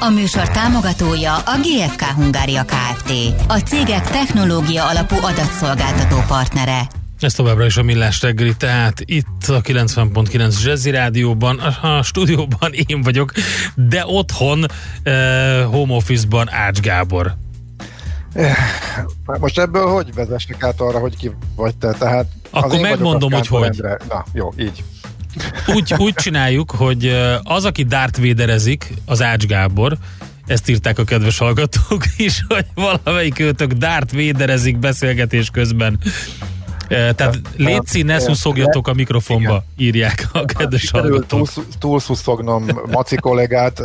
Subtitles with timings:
[0.00, 3.12] A műsor támogatója a GFK Hungária Kft.
[3.48, 6.80] A cégek technológia alapú adatszolgáltató partnere.
[7.20, 13.02] Ez továbbra is a Millás reggeli, tehát itt a 90.9 Jazzy Rádióban, a stúdióban én
[13.02, 13.32] vagyok,
[13.74, 17.34] de otthon, uh, home office-ban Ács Gábor.
[18.34, 18.56] Eh,
[19.40, 21.92] most ebből hogy vezessek át arra, hogy ki vagy te?
[21.92, 23.64] Tehát Akkor megmondom, hogy hogy.
[23.64, 23.98] Endre.
[24.08, 24.84] Na, jó, így.
[25.66, 29.98] Úgy, úgy csináljuk, hogy az, aki Darth Vaderezik, az Ács Gábor,
[30.46, 35.98] ezt írták a kedves hallgatók is, hogy valamelyik őtök Darth Vaderezik beszélgetés közben.
[36.88, 41.48] Tehát létszi, ne szuszogjatok a mikrofonba, írják a kedves hallgatók.
[41.78, 43.82] Túlszuszognom Maci kollégát,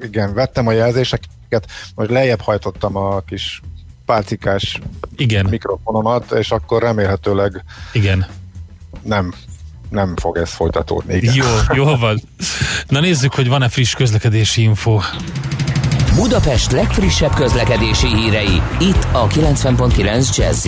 [0.00, 3.60] igen, vettem a jelzéseket, most lejjebb hajtottam a kis
[4.06, 4.80] pálcikás
[5.16, 5.46] igen.
[5.50, 8.26] mikrofonomat, és akkor remélhetőleg igen.
[9.02, 9.34] nem
[9.90, 11.14] nem fog ez folytatódni.
[11.14, 11.34] Igen.
[11.34, 12.20] Jó, jó van.
[12.88, 15.00] Na nézzük, hogy van-e friss közlekedési info.
[16.14, 20.66] Budapest legfrissebb közlekedési hírei, itt a 90.9 jazz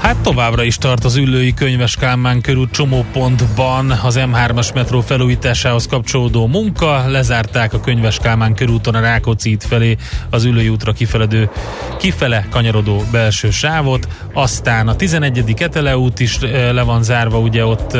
[0.00, 6.46] Hát továbbra is tart az ülői könyves Kálmán körül csomópontban az M3-as metró felújításához kapcsolódó
[6.46, 7.08] munka.
[7.08, 9.96] Lezárták a könyves Kálmán körúton a Rákóczi felé
[10.30, 11.50] az ülői útra kifeledő,
[11.98, 14.08] kifele kanyarodó belső sávot.
[14.32, 15.54] Aztán a 11.
[15.58, 16.38] Etele út is
[16.72, 17.96] le van zárva, ugye ott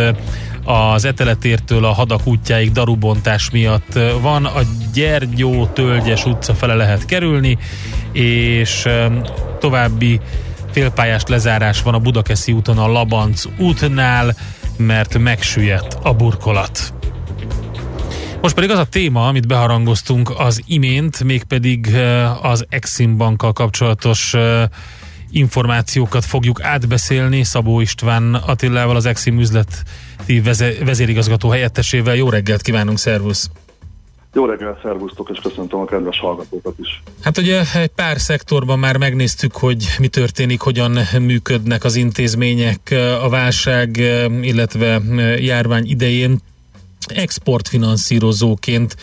[0.64, 4.45] az Eteletértől a Hadak útjáig darubontás miatt van.
[4.45, 4.61] A
[4.95, 7.59] Gyergyó-Tölgyes utca fele lehet kerülni,
[8.12, 8.89] és
[9.59, 10.20] további
[10.73, 14.37] félpályás lezárás van a Budakeszi úton a Labanc útnál,
[14.77, 16.95] mert megsüllyedt a burkolat.
[18.41, 21.95] Most pedig az a téma, amit beharangoztunk az imént, mégpedig
[22.42, 24.35] az Exim bankkal kapcsolatos
[25.30, 30.41] információkat fogjuk átbeszélni Szabó István Attilával, az Exim üzleti
[30.85, 32.14] vezérigazgató helyettesével.
[32.14, 33.51] Jó reggelt kívánunk, szervusz!
[34.33, 37.02] Jó reggel, szervusztok, és köszöntöm a kedves hallgatókat is.
[37.23, 43.29] Hát ugye egy pár szektorban már megnéztük, hogy mi történik, hogyan működnek az intézmények a
[43.29, 43.96] válság,
[44.41, 45.01] illetve
[45.39, 46.39] járvány idején.
[47.07, 48.96] Exportfinanszírozóként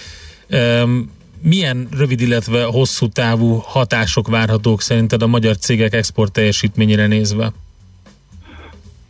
[1.41, 7.51] milyen rövid, illetve hosszú távú hatások várhatók szerinted a magyar cégek export teljesítményére nézve?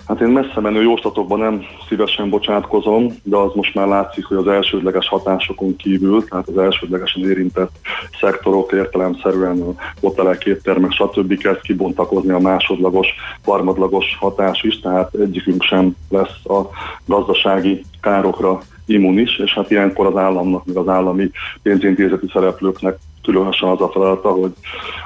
[0.07, 4.47] Hát én messze menő jóslatokban nem szívesen bocsátkozom, de az most már látszik, hogy az
[4.47, 7.71] elsődleges hatásokon kívül, tehát az elsődlegesen érintett
[8.19, 11.37] szektorok értelemszerűen hotelek, éttermek, stb.
[11.37, 13.07] kezd kibontakozni a másodlagos,
[13.45, 16.69] harmadlagos hatás is, tehát egyikünk sem lesz a
[17.05, 21.31] gazdasági károkra immunis, és hát ilyenkor az államnak, meg az állami
[21.61, 24.51] pénzintézeti szereplőknek különösen az a feladata, hogy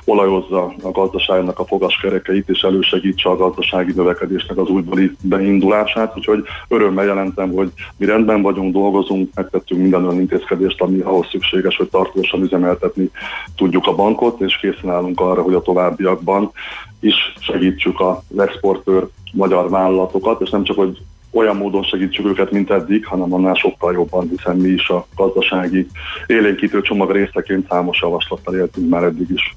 [0.05, 6.17] olajozza a gazdaságnak a fogaskerekeit, és elősegítse a gazdasági növekedésnek az újbeli beindulását.
[6.17, 11.77] Úgyhogy örömmel jelentem, hogy mi rendben vagyunk, dolgozunk, megtettünk minden olyan intézkedést, ami ahhoz szükséges,
[11.77, 13.09] hogy tartósan üzemeltetni
[13.55, 16.51] tudjuk a bankot, és készen állunk arra, hogy a továbbiakban
[16.99, 20.97] is segítsük az exportőr magyar vállalatokat, és nem csak, hogy
[21.31, 25.87] olyan módon segítsük őket, mint eddig, hanem annál sokkal jobban, hiszen mi is a gazdasági
[26.27, 29.55] élénkítő csomag részeként számos javaslattal éltünk már eddig is.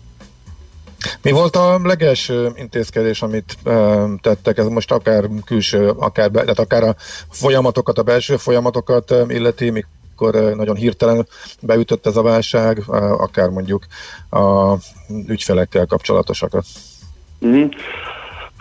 [1.22, 4.58] Mi volt a legelső intézkedés, amit e, tettek?
[4.58, 6.94] Ez most akár külső, akár, be, tehát akár a
[7.30, 11.26] folyamatokat, a belső folyamatokat illeti, mikor nagyon hirtelen
[11.60, 13.86] beütött ez a válság, e, akár mondjuk
[14.30, 14.74] a
[15.26, 16.64] ügyfelekkel kapcsolatosakat.
[17.46, 17.66] Mm-hmm.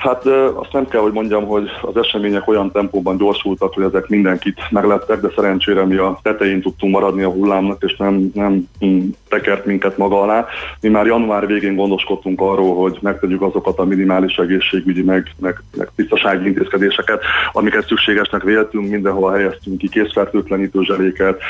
[0.03, 0.25] Hát
[0.55, 5.21] azt nem kell, hogy mondjam, hogy az események olyan tempóban gyorsultak, hogy ezek mindenkit meglettek,
[5.21, 9.97] de szerencsére mi a tetején tudtunk maradni a hullámnak, és nem, nem hm, tekert minket
[9.97, 10.45] maga alá.
[10.81, 15.89] Mi már január végén gondoskodtunk arról, hogy megtegyük azokat a minimális egészségügyi, meg, meg, meg
[15.95, 17.21] tisztasági intézkedéseket,
[17.51, 21.41] amiket szükségesnek véltünk, mindenhol helyeztünk ki készfertőtlenítő zseléket,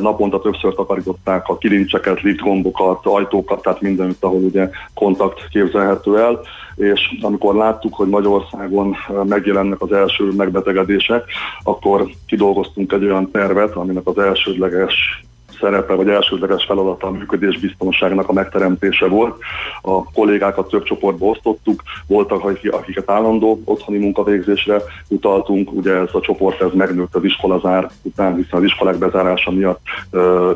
[0.00, 6.40] naponta többször takarították a kilincseket, liftgombokat, ajtókat, tehát mindenütt, ahol ugye kontakt képzelhető el
[6.76, 11.24] és amikor láttuk, hogy Magyarországon megjelennek az első megbetegedések,
[11.62, 15.25] akkor kidolgoztunk egy olyan tervet, aminek az elsődleges
[15.60, 19.36] szerepe, vagy elsődleges feladata a működés biztonságnak a megteremtése volt.
[19.82, 26.62] A kollégákat több csoportba osztottuk, voltak, akiket állandó otthoni munkavégzésre utaltunk, ugye ez a csoport
[26.62, 29.80] ez megnőtt az iskolazár után, hiszen az iskolák bezárása miatt
[30.10, 30.50] ö,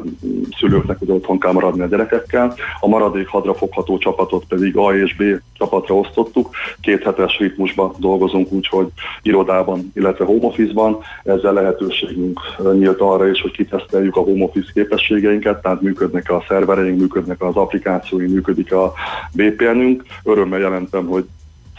[0.59, 2.55] szülőknek ugye otthon kell maradni a gyerekekkel.
[2.81, 6.49] A maradék hadrafogható csapatot pedig A és B csapatra osztottuk.
[6.81, 8.87] Két hetes ritmusban dolgozunk, úgyhogy
[9.23, 10.99] irodában, illetve home office-ban.
[11.25, 12.41] Ezzel lehetőségünk
[12.73, 17.57] nyílt arra is, hogy kiteszteljük a home office képességeinket, tehát működnek a szervereink, működnek az
[17.57, 18.93] applikációink, működik a
[19.33, 20.03] VPN-ünk.
[20.25, 21.25] Örömmel jelentem, hogy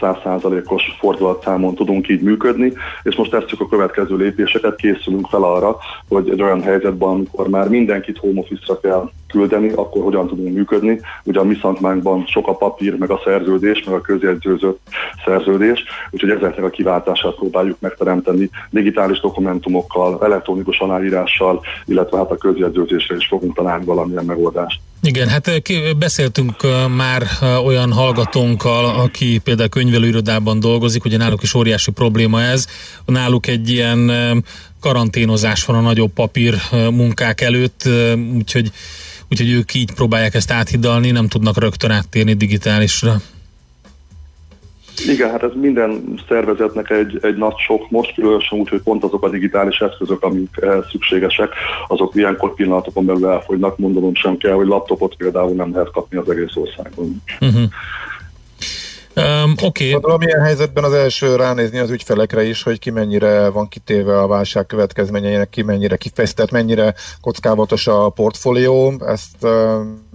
[0.00, 2.72] 100%-os fordulatszámon tudunk így működni,
[3.02, 5.76] és most tesszük a következő lépéseket, készülünk fel arra,
[6.08, 11.00] hogy egy olyan helyzetben, amikor már mindenkit home office-ra kell küldeni, akkor hogyan tudunk működni.
[11.24, 14.80] Ugye a mi szakmánkban sok a papír, meg a szerződés, meg a közjegyzőzött
[15.24, 23.16] szerződés, úgyhogy ezeknek a kiváltását próbáljuk megteremteni digitális dokumentumokkal, elektronikus aláírással, illetve hát a közjegyzőzésre
[23.16, 24.80] is fogunk találni valamilyen megoldást.
[25.04, 25.50] Igen, hát
[25.98, 26.54] beszéltünk
[26.96, 27.22] már
[27.64, 32.66] olyan hallgatónkkal, aki például könyvelőirodában dolgozik, ugye náluk is óriási probléma ez.
[33.06, 34.10] Náluk egy ilyen
[34.82, 36.54] karanténozás van a nagyobb papír
[36.90, 37.88] munkák előtt,
[38.36, 38.70] úgyhogy
[39.30, 43.16] úgyhogy ők így próbálják ezt áthidalni, nem tudnak rögtön áttérni digitálisra.
[45.06, 49.24] Igen, hát ez minden szervezetnek egy, egy nagy sok most, különösen úgy, hogy pont azok
[49.24, 50.48] a digitális eszközök, amik
[50.90, 51.54] szükségesek,
[51.88, 56.30] azok ilyenkor pillanatokon belül elfogynak, mondom sem kell, hogy laptopot például nem lehet kapni az
[56.30, 57.22] egész országban.
[57.40, 57.62] Uh-huh.
[59.16, 59.66] Um, Oké.
[59.66, 59.90] Okay.
[59.90, 64.26] Gondolom, ilyen helyzetben az első ránézni az ügyfelekre is, hogy ki mennyire van kitéve a
[64.26, 68.92] válság következményeinek, ki mennyire kifejeztett, mennyire kockávatos a portfólió.
[69.06, 69.50] Ezt uh,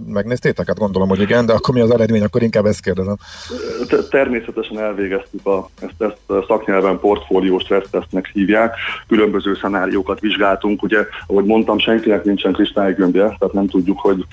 [0.06, 0.66] megnéztétek?
[0.66, 3.16] Hát gondolom, hogy igen, de akkor mi az eredmény, akkor inkább ezt kérdezem.
[4.10, 8.74] Természetesen elvégeztük a, ezt, ezt a szaknyelven portfólió stressztesznek hívják.
[9.08, 10.82] Különböző szenáriókat vizsgáltunk.
[10.82, 14.24] Ugye, ahogy mondtam, senkinek nincsen kristálygömbje, tehát nem tudjuk, hogy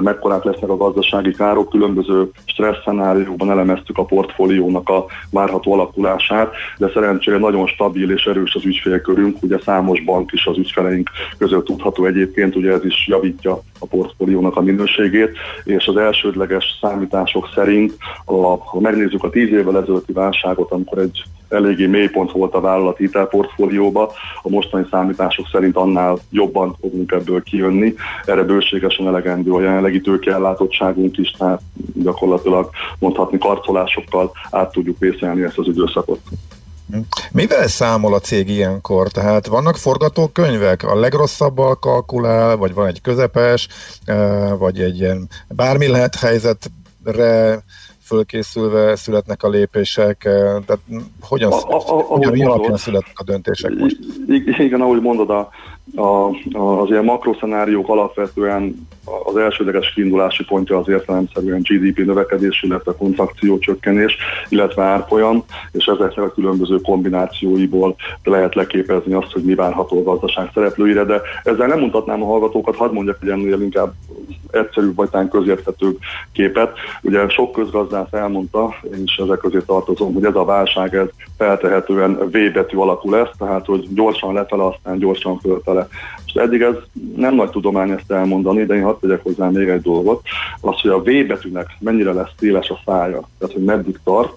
[0.00, 1.68] mekkorák lesznek a gazdasági károk.
[1.68, 8.54] Különböző stressz szenárióban elemeztük a portfóliónak a várható alakulását, de szerencsére nagyon stabil és erős
[8.54, 13.60] az ügyfélkörünk, ugye számos bank is az ügyfeleink között tudható egyébként, ugye ez is javítja
[13.78, 19.82] a portfóliónak a minőségét, és az elsődleges számítások szerint, a, ha megnézzük a tíz évvel
[19.82, 24.12] ezelőtti válságot, amikor egy eléggé mélypont volt a vállalat hitelportfólióba,
[24.42, 27.94] a mostani számítások szerint annál jobban fogunk ebből kijönni.
[28.24, 31.60] Erre bőségesen elegendő a jelenlegi tőkeellátottságunk is, tehát
[31.94, 36.20] gyakorlatilag mondhatni karcolásokkal át tudjuk vészelni ezt az időszakot.
[37.32, 39.08] Mivel számol a cég ilyenkor?
[39.08, 40.82] Tehát vannak forgatókönyvek?
[40.82, 43.68] A legrosszabbal kalkulál, vagy van egy közepes,
[44.04, 47.62] eh, vagy egy ilyen bármi lehet helyzetre
[48.10, 50.32] fölkészülve születnek a lépések, eh,
[50.66, 50.80] tehát
[51.20, 53.98] hogyan, a, a, hogyan mi alapján születnek a döntések most?
[54.58, 55.48] Igen, ahogy mondod, a,
[55.94, 58.88] a, a, az ilyen makroszenáriók alapvetően
[59.24, 64.16] az elsődleges kiindulási pontja az értelemszerűen GDP növekedés, illetve kontrakció csökkenés,
[64.48, 70.50] illetve árfolyam, és ezeknek a különböző kombinációiból lehet leképezni azt, hogy mi várható a gazdaság
[70.54, 73.92] szereplőire, de ezzel nem mutatnám a hallgatókat, hadd mondjak egy ennél inkább
[74.52, 75.98] egyszerűbb vagy talán közérthetőbb
[76.32, 76.72] képet.
[77.02, 81.06] Ugye sok közgazdász elmondta, én is ezek közé tartozom, hogy ez a válság ez
[81.36, 85.88] feltehetően V betű alakú lesz, tehát hogy gyorsan lefele, aztán gyorsan fölfele.
[86.22, 86.74] Most eddig ez
[87.16, 90.22] nem nagy tudomány ezt elmondani, de én hadd tegyek hozzá még egy dolgot.
[90.60, 94.32] Az, hogy a V betűnek mennyire lesz széles a szája, tehát hogy meddig tart,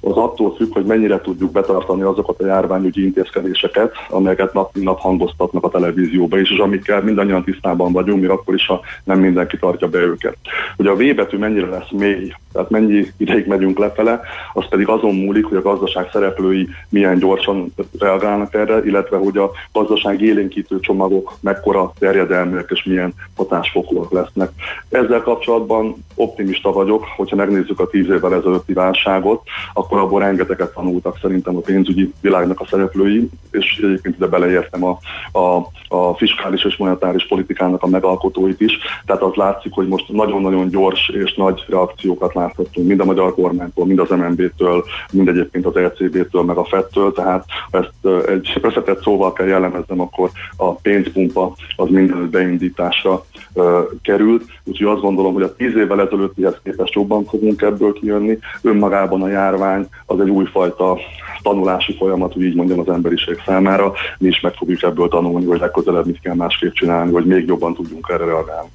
[0.00, 5.00] az attól függ, hogy mennyire tudjuk betartani azokat a járványügyi intézkedéseket, amelyeket nap mint nap
[5.00, 9.58] hangoztatnak a televízióba is, és amikkel mindannyian tisztában vagyunk, mi akkor is, ha nem mindenki
[9.58, 10.36] tartja be őket.
[10.76, 14.20] Hogy a V betű mennyire lesz mély, tehát mennyi ideig megyünk lefele,
[14.52, 19.50] az pedig azon múlik, hogy a gazdaság szereplői milyen gyorsan reagálnak erre, illetve hogy a
[19.72, 24.50] gazdaság élénkítő csomagok mekkora terjedelműek és milyen hatásfokúak lesznek.
[24.88, 31.18] Ezzel kapcsolatban optimista vagyok, hogyha megnézzük a tíz évvel ezelőtti válságot, akkor abból rengeteget tanultak
[31.20, 34.98] szerintem a pénzügyi világnak a szereplői, és egyébként ide beleértem a,
[35.38, 35.56] a,
[35.88, 38.78] a fiskális és monetáris politikának a megalkotóit is.
[39.06, 43.86] Tehát az látszik, hogy most nagyon-nagyon gyors és nagy reakciókat láthatunk mind a magyar kormánytól,
[43.86, 49.32] mind az MNB-től, mind egyébként az ECB-től, meg a FED-től, tehát ezt egy összetett szóval
[49.32, 55.54] kell jellemeznem, akkor a pénzpumpa az mindenütt beindításra uh, került, úgyhogy azt gondolom, hogy a
[55.54, 58.38] tíz évvel ezelőttihez képest jobban fogunk ebből kijönni.
[58.62, 60.98] Önmagában a járvány az egy újfajta
[61.42, 63.92] tanulási folyamat, hogy így mondjam az emberiség számára.
[64.18, 67.74] Mi is meg fogjuk ebből tanulni, hogy legközelebb mit kell másképp csinálni, hogy még jobban
[67.74, 68.68] tudjunk erre reagálni.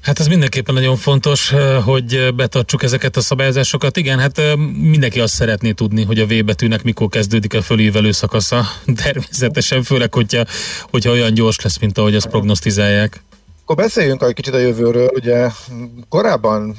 [0.00, 1.52] Hát ez mindenképpen nagyon fontos,
[1.84, 3.96] hogy betartsuk ezeket a szabályozásokat.
[3.96, 4.40] Igen, hát
[4.80, 8.64] mindenki azt szeretné tudni, hogy a V betűnek mikor kezdődik a fölívelő szakasza.
[9.04, 10.44] Természetesen, főleg, hogyha,
[10.90, 13.22] hogyha olyan gyors lesz, mint ahogy azt prognosztizálják.
[13.64, 15.10] Akkor beszéljünk egy kicsit a jövőről.
[15.14, 15.48] Ugye
[16.08, 16.76] korábban,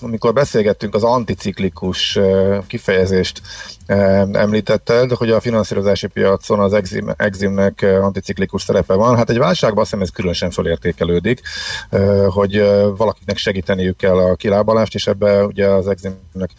[0.00, 2.18] amikor beszélgettünk, az anticiklikus
[2.66, 3.42] kifejezést
[4.32, 9.16] említetted, hogy a finanszírozási piacon az Exim, Eximnek anticiklikus szerepe van.
[9.16, 11.40] Hát egy válságban azt hiszem ez különösen fölértékelődik,
[12.28, 12.58] hogy
[12.96, 16.50] valakiknek segíteniük kell a kilábalást, és ebbe ugye az Eximnek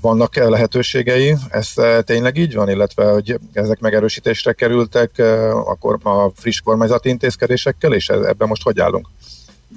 [0.00, 1.72] vannak lehetőségei, ez
[2.04, 5.18] tényleg így van, illetve hogy ezek megerősítésre kerültek
[5.64, 9.08] akkor a friss kormányzati intézkedésekkel, és ebben most hogy állunk?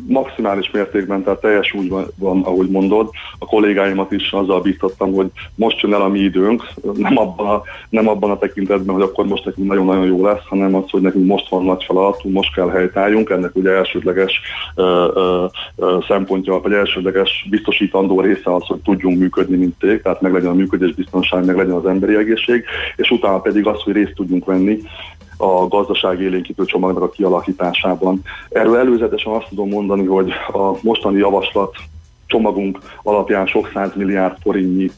[0.08, 3.10] Maximális mértékben, tehát teljes úgy van, van, ahogy mondod.
[3.40, 7.62] A kollégáimat is azzal bíztattam, hogy most jön el a mi időnk, nem abban a,
[7.90, 11.26] nem abban a tekintetben, hogy akkor most nekünk nagyon-nagyon jó lesz, hanem az, hogy nekünk
[11.26, 13.30] most van nagy feladatunk, most kell helytálljunk.
[13.30, 14.40] Ennek ugye elsődleges
[14.76, 20.22] ö, ö, ö, szempontja, vagy elsődleges biztosítandó része az, hogy tudjunk működni, mint cég, tehát
[20.22, 22.64] meg legyen a működésbiztonság, meg legyen az emberi egészség,
[22.96, 24.80] és utána pedig az, hogy részt tudjunk venni
[25.38, 28.22] a gazdasági élénkítő csomagnak a kialakításában.
[28.50, 31.76] Erről előzetesen azt tudom mondani, hogy a mostani javaslat
[32.28, 34.92] csomagunk alapján sok milliárd forintnyi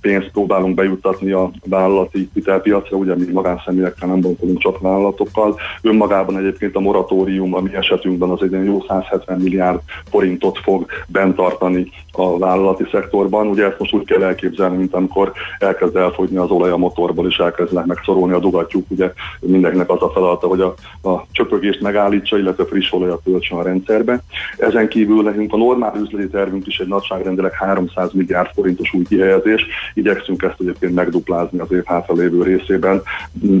[0.00, 5.58] pénzt próbálunk bejuttatni a vállalati hitelpiacra, ugye mi magánszemélyekkel nem bontunk csak vállalatokkal.
[5.82, 9.80] Önmagában egyébként a moratórium a mi esetünkben az egy jó 170 milliárd
[10.10, 13.46] forintot fog bent tartani a vállalati szektorban.
[13.46, 17.36] Ugye ezt most úgy kell elképzelni, mint amikor elkezd elfogyni az olaj a motorból, és
[17.36, 18.90] elkezdenek megszorolni a dugattyúk.
[18.90, 20.74] Ugye mindenkinek az a feladata, hogy a,
[21.08, 24.22] a csöpögést megállítsa, illetve friss olajat töltsön a rendszerbe.
[24.58, 29.66] Ezen kívül nekünk a normál üzleti tervünk is egy nagyságrendileg 300 milliárd forintos új kihelyezés.
[29.94, 33.02] Igyekszünk ezt egyébként megduplázni az év hátralévő részében.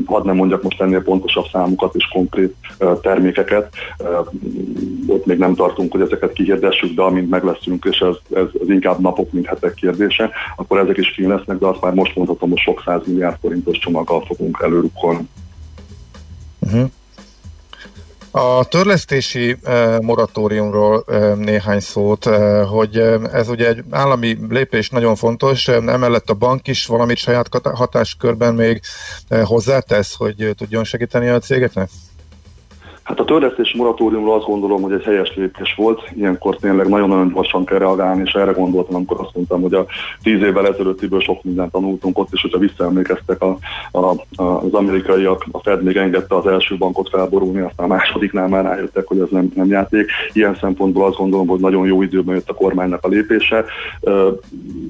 [0.06, 2.54] Hadd nem mondjak most ennél pontosabb számokat és konkrét
[3.02, 3.74] termékeket.
[5.06, 8.68] Ott még nem tartunk, hogy ezeket kihirdessük, de amint meg leszünk, és ez, ez, ez
[8.68, 12.48] inkább napok, mint hetek kérdése, akkor ezek is fin lesznek, de azt már most mondhatom,
[12.48, 15.28] hogy sok száz milliárd forintos csomaggal fogunk előrukkolni.
[16.58, 16.90] Uh-huh.
[18.34, 19.56] A törlesztési
[20.00, 21.04] moratóriumról
[21.36, 22.24] néhány szót,
[22.68, 22.96] hogy
[23.32, 28.80] ez ugye egy állami lépés nagyon fontos, emellett a bank is valamit saját hatáskörben még
[29.44, 31.88] hozzátesz, hogy tudjon segíteni a cégeknek?
[33.02, 36.10] Hát a törlesztési moratóriumról azt gondolom, hogy egy helyes lépés volt.
[36.14, 39.86] Ilyenkor tényleg nagyon-nagyon gyorsan kell reagálni, és erre gondoltam, amikor azt mondtam, hogy a
[40.22, 43.56] tíz évvel ezelőttiből sok mindent tanultunk ott, és hogyha visszaemlékeztek a,
[43.92, 44.06] a,
[44.42, 49.06] az amerikaiak, a Fed még engedte az első bankot felborulni, aztán a másodiknál már rájöttek,
[49.06, 50.10] hogy ez nem, nem játék.
[50.32, 53.64] Ilyen szempontból azt gondolom, hogy nagyon jó időben jött a kormánynak a lépése.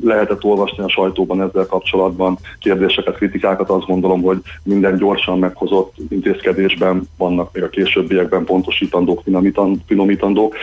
[0.02, 3.70] Lehetett olvasni a sajtóban ezzel kapcsolatban kérdéseket, kritikákat.
[3.70, 9.22] Azt gondolom, hogy minden gyorsan meghozott intézkedésben vannak még a később későbbiekben pontosítandók,
[9.86, 10.54] finomítandók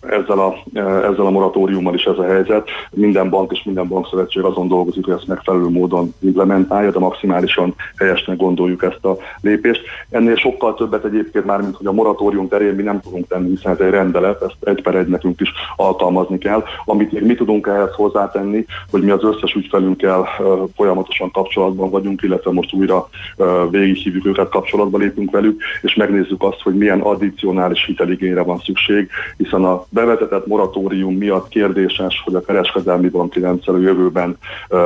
[0.00, 2.68] ezzel a, ezzel a moratóriummal is ez a helyzet.
[2.90, 8.36] Minden bank és minden bankszövetség azon dolgozik, hogy ezt megfelelő módon implementálja, de maximálisan helyesnek
[8.36, 9.80] gondoljuk ezt a lépést.
[10.10, 13.72] Ennél sokkal többet egyébként már, mint hogy a moratórium terén mi nem tudunk tenni, hiszen
[13.72, 16.62] ez egy rendelet, ezt egy per egy nekünk is alkalmazni kell.
[16.84, 20.28] Amit még mi tudunk ehhez hozzátenni, hogy mi az összes ügyfelünkkel
[20.76, 23.08] folyamatosan kapcsolatban vagyunk, illetve most újra
[23.70, 29.64] végighívjuk őket, kapcsolatba lépünk velük, és megnézzük azt, hogy milyen addicionális hiteligényre van szükség, hiszen
[29.64, 34.38] a bevezetett moratórium miatt kérdéses, hogy a kereskedelmi banki rendszer a jövőben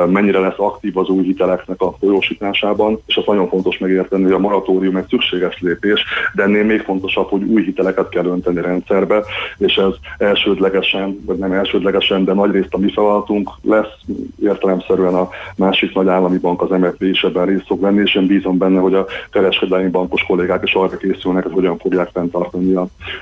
[0.07, 4.39] mennyire lesz aktív az új hiteleknek a folyósításában, és az nagyon fontos megérteni, hogy a
[4.39, 9.23] moratórium egy szükséges lépés, de ennél még fontosabb, hogy új hiteleket kell önteni rendszerbe,
[9.57, 13.93] és ez elsődlegesen, vagy nem elsődlegesen, de nagyrészt a mi feladatunk lesz,
[14.41, 18.27] értelemszerűen a másik nagy állami bank, az MFB is ebben részt fog venni, és én
[18.27, 22.73] bízom benne, hogy a kereskedelmi bankos kollégák is arra készülnek, hogy hogyan fogják fenntartani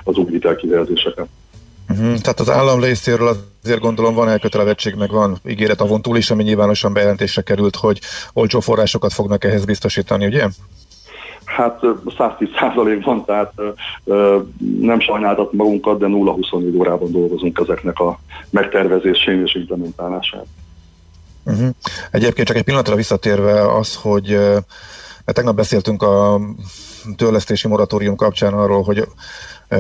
[0.04, 1.28] az új hitelkihelyezéseket.
[1.90, 2.18] Uh-huh.
[2.18, 6.44] Tehát az állam részéről azért gondolom van elkötelezettség, meg van ígéret avon túl is, ami
[6.44, 8.00] nyilvánosan bejelentésre került, hogy
[8.34, 10.48] olcsó forrásokat fognak ehhez biztosítani, ugye?
[11.46, 11.80] Hát
[12.18, 12.50] 110
[13.04, 13.54] van, tehát
[14.04, 14.40] ö,
[14.80, 20.44] nem sajnáltat magunkat, de 0-24 órában dolgozunk ezeknek a megtervezésén és implementálásán.
[21.46, 21.70] Uh-huh.
[22.12, 24.38] Egyébként csak egy pillanatra visszatérve az, hogy
[25.26, 26.40] mert tegnap beszéltünk a
[27.16, 29.08] törlesztési moratórium kapcsán arról, hogy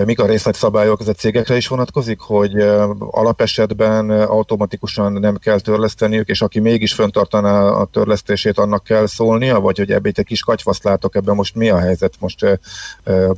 [0.05, 2.59] Mik a részletszabályok, ez a cégekre is vonatkozik, hogy
[2.99, 9.77] alapesetben automatikusan nem kell törleszteniük, és aki mégis föntartaná a törlesztését, annak kell szólnia, vagy
[9.77, 12.59] hogy ebből egy kis katyvaszt látok, ebben most mi a helyzet, most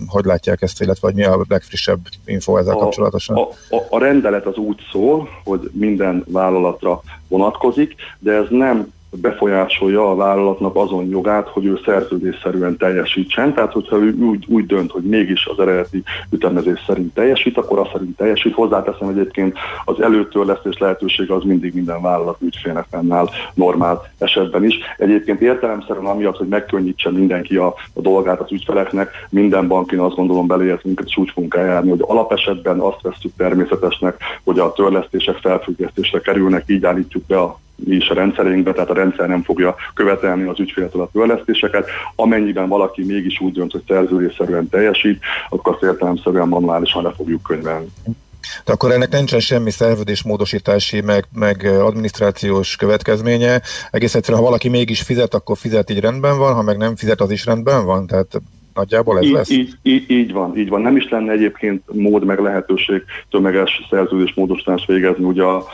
[0.08, 3.38] hogy látják ezt, illetve hogy mi a legfrissebb info ezzel a, kapcsolatosan?
[3.38, 10.10] A, a, a rendelet az úgy szól, hogy minden vállalatra vonatkozik, de ez nem befolyásolja
[10.10, 13.54] a vállalatnak azon jogát, hogy ő szerződésszerűen teljesítsen.
[13.54, 17.92] Tehát, hogyha ő úgy, úgy dönt, hogy mégis az eredeti ütemezés szerint teljesít, akkor azt
[17.92, 18.54] szerint teljesít.
[18.54, 24.78] Hozzáteszem egyébként az előtörlesztés lehetősége az mindig minden vállalat ügyfélnek fennáll normál esetben is.
[24.98, 30.48] Egyébként értelemszerűen amiatt, hogy megkönnyítse mindenki a, a dolgát az ügyfeleknek, minden bankin azt gondolom
[30.48, 36.64] beleértünk, hogy úgy fogunk eljárni, hogy alapesetben azt veszük természetesnek, hogy a törlesztések felfüggesztésre kerülnek,
[36.68, 40.60] így állítjuk be a mi is a rendszerünkbe, tehát a rendszer nem fogja követelni az
[40.60, 41.90] ügyféltől a törlesztéseket.
[42.16, 47.88] Amennyiben valaki mégis úgy dönt, hogy szerződésszerűen teljesít, akkor azt értelemszerűen manuálisan le fogjuk könyvelni.
[48.66, 53.62] De akkor ennek nincsen semmi szerződésmódosítási, meg, meg adminisztrációs következménye.
[53.92, 57.22] Egész egyszerűen, ha valaki mégis fizet, akkor fizet, így rendben van, ha meg nem fizet,
[57.22, 58.08] az is rendben van?
[58.08, 58.42] Tehát
[58.76, 59.50] Nagyjából ez így, lesz?
[59.50, 60.82] Így, így, így van, így van.
[60.82, 65.24] Nem is lenne egyébként mód meg lehetőség tömeges szerződés módosítást végezni.
[65.24, 65.66] Ugye a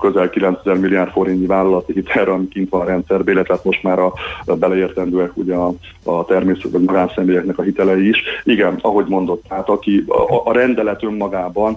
[0.00, 3.98] közel 9000 milliárd forintnyi vállalati hitelre, ami kint van a rendszerbe, illetve hát most már
[3.98, 4.12] a,
[4.44, 5.72] a beleértendőek ugye a,
[6.04, 8.22] a természet vagy magánszemélyeknek a hitelei is.
[8.44, 11.76] Igen, ahogy mondott, tehát aki a, a rendelet önmagában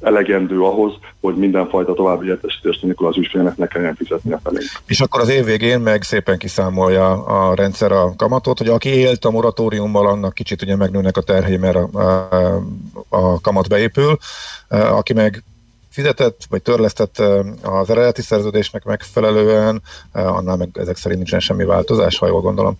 [0.00, 4.58] elegendő ahhoz, hogy mindenfajta további értesítést nélkül az ügyfélnek ne kelljen fizetnie felé.
[4.86, 9.24] És akkor az év végén meg szépen kiszámolja a rendszer a kamatot, hogy aki élt
[9.24, 12.62] a moratóriummal, annak kicsit ugye megnőnek a terhei, mert a, a,
[13.08, 14.18] a kamat beépül,
[14.68, 15.42] aki meg
[15.98, 17.18] fizetett, vagy törlesztett
[17.62, 22.78] az eredeti szerződésnek megfelelően, annál meg ezek szerint nincsen semmi változás, ha jól gondolom.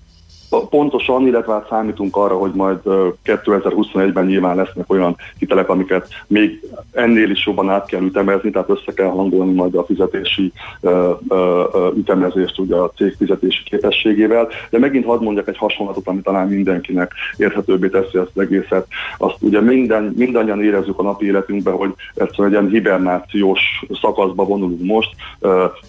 [0.71, 2.79] Pontosan, illetve hát számítunk arra, hogy majd
[3.25, 6.61] 2021-ben nyilván lesznek olyan hitelek, amiket még
[6.93, 10.93] ennél is jobban át kell ütemezni, tehát össze kell hangolni majd a fizetési uh,
[11.29, 14.49] uh, ütemezést ugye a cég fizetési képességével.
[14.71, 18.87] De megint hadd mondjak egy hasonlatot, ami talán mindenkinek érthetőbbé teszi ezt az egészet.
[19.19, 23.61] Azt ugye minden, mindannyian érezzük a napi életünkben, hogy egyszerűen egy ilyen hibernációs
[24.01, 25.11] szakaszba vonulunk most.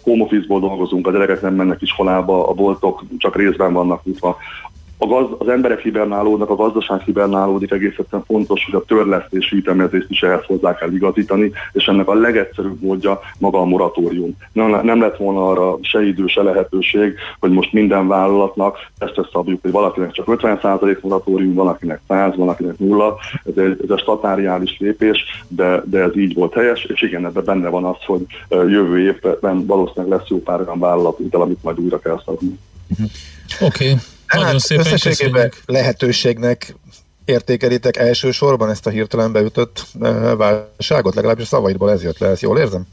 [0.04, 4.38] Home office-ból dolgozunk, a gyerekek nem mennek iskolába, a boltok csak részben vannak nyitva
[5.02, 10.10] a gaz, az emberek hibernálódnak, a gazdaság hibernálódik, egész egyszerűen fontos, hogy a törlesztési ütemezést
[10.10, 14.38] is ehhez hozzá kell igazítani, és ennek a legegyszerűbb módja maga a moratórium.
[14.52, 19.62] Nem, nem lett volna arra se idő, se lehetőség, hogy most minden vállalatnak ezt szabjuk,
[19.62, 23.16] hogy valakinek csak 50% moratórium, valakinek 100, valakinek nulla.
[23.46, 27.44] Ez egy, ez egy statáriális lépés, de, de ez így volt helyes, és igen, ebben
[27.46, 32.00] benne van az, hogy jövő évben valószínűleg lesz jó pár olyan vállalat, amit majd újra
[32.00, 32.60] kell szabni.
[33.62, 33.86] Oké.
[33.86, 33.96] Okay.
[34.30, 36.76] Hát, Nagyon szépen összességében lehetőségnek
[37.26, 41.16] értékelitek elsősorban ezt a hirtelen beütött eh, válságot?
[41.16, 42.88] Legalábbis a szavaidból ez jött le, ezt jól érzem?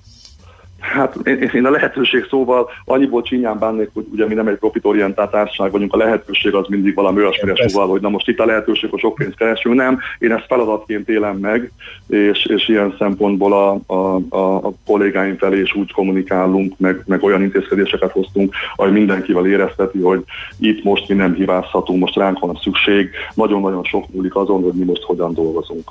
[0.78, 5.30] Hát én, én a lehetőség szóval annyiból csinyán bánnék, hogy ugye mi nem egy profitorientált
[5.30, 8.90] társaság vagyunk, a lehetőség az mindig valami olyasmire szóval, hogy na most itt a lehetőség,
[8.90, 9.74] hogy sok pénzt keresünk.
[9.74, 11.72] Nem, én ezt feladatként élem meg,
[12.08, 17.22] és, és ilyen szempontból a, a, a, a kollégáim felé is úgy kommunikálunk, meg, meg
[17.22, 20.24] olyan intézkedéseket hoztunk, hogy mindenkivel érezteti, hogy
[20.58, 24.72] itt most mi nem hibázhatunk, most ránk van a szükség, nagyon-nagyon sok múlik azon, hogy
[24.72, 25.90] mi most hogyan dolgozunk.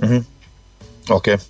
[0.00, 0.18] Uh-huh.
[1.08, 1.32] Oké.
[1.32, 1.44] Okay.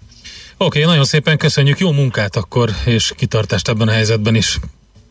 [0.62, 4.58] Oké, okay, nagyon szépen köszönjük, jó munkát akkor, és kitartást ebben a helyzetben is.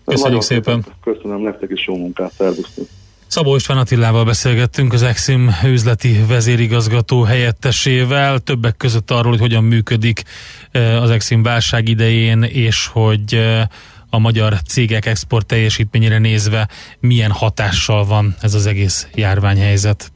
[0.06, 0.86] Köszönjük nagyon szépen.
[1.04, 2.88] Köszönöm nektek is jó munkát, szervusztok.
[3.28, 10.24] Szabó István Attilával beszélgettünk, az Exim üzleti vezérigazgató helyettesével, többek között arról, hogy hogyan működik
[10.72, 13.64] eh, az Exim válság idején, és hogy eh,
[14.10, 16.68] a magyar cégek export teljesítményére nézve
[17.00, 20.12] milyen hatással van ez az egész járványhelyzet.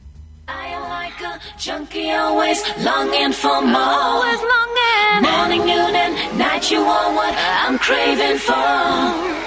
[1.66, 3.78] Junkie always longing for more.
[3.78, 4.63] Always longing.
[5.22, 9.43] Morning, noon, and night, you are what I'm craving for.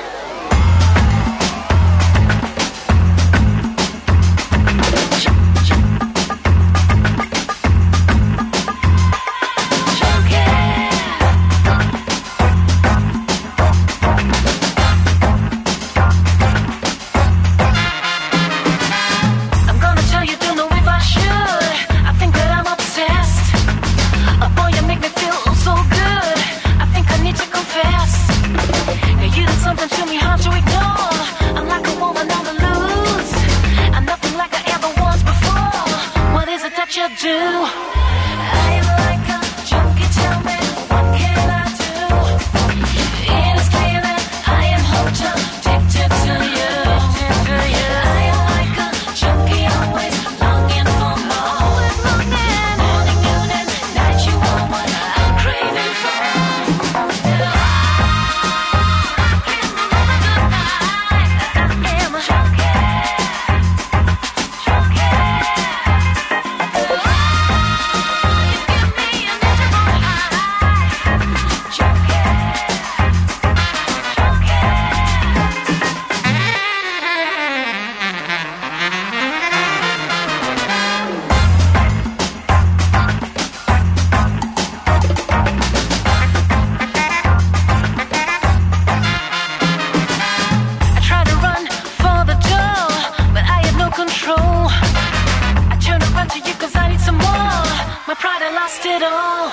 [98.68, 99.50] lost it all.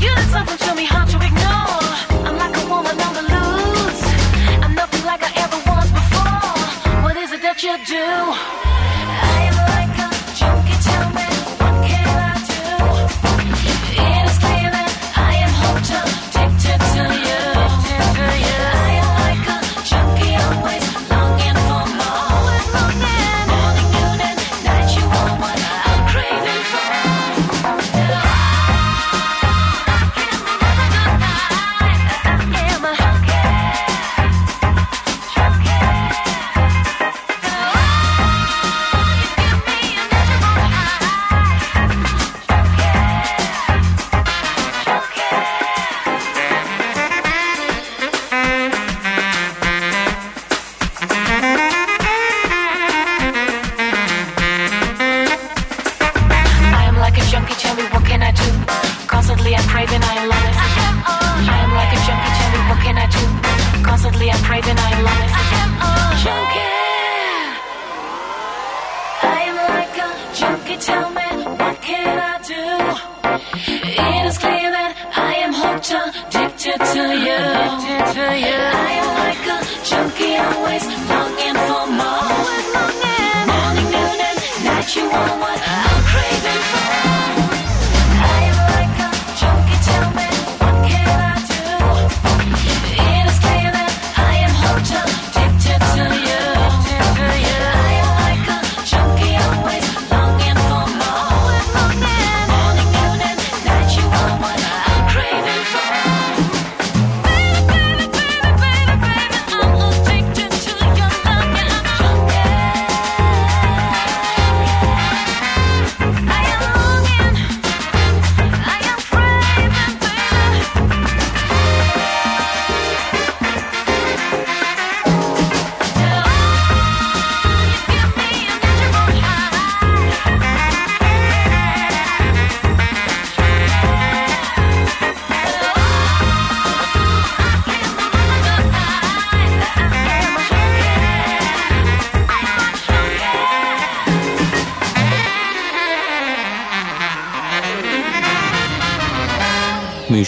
[0.00, 2.26] You did something to me hard to ignore.
[2.26, 4.02] I'm like a woman on the loose.
[4.64, 7.02] I'm nothing like I ever was before.
[7.02, 8.67] What is it that you do?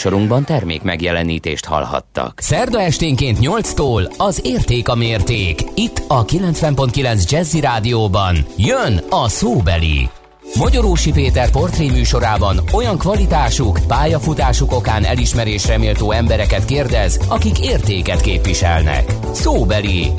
[0.04, 2.40] Műsorunkban termék megjelenítést hallhattak.
[2.40, 5.60] Szerda esténként 8-tól az Érték a mérték.
[5.74, 10.08] Itt a 90.9 Jazzy Rádióban jön a szóbeli.
[10.54, 19.12] Magyarósi Péter portré műsorában olyan kvalitásuk, pályafutásuk okán elismerésre méltó embereket kérdez, akik értéket képviselnek.
[19.32, 20.10] Szóbeli.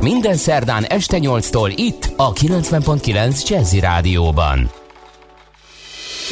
[0.00, 4.70] Minden szerdán este 8-tól itt a 90.9 Jazzy Rádióban.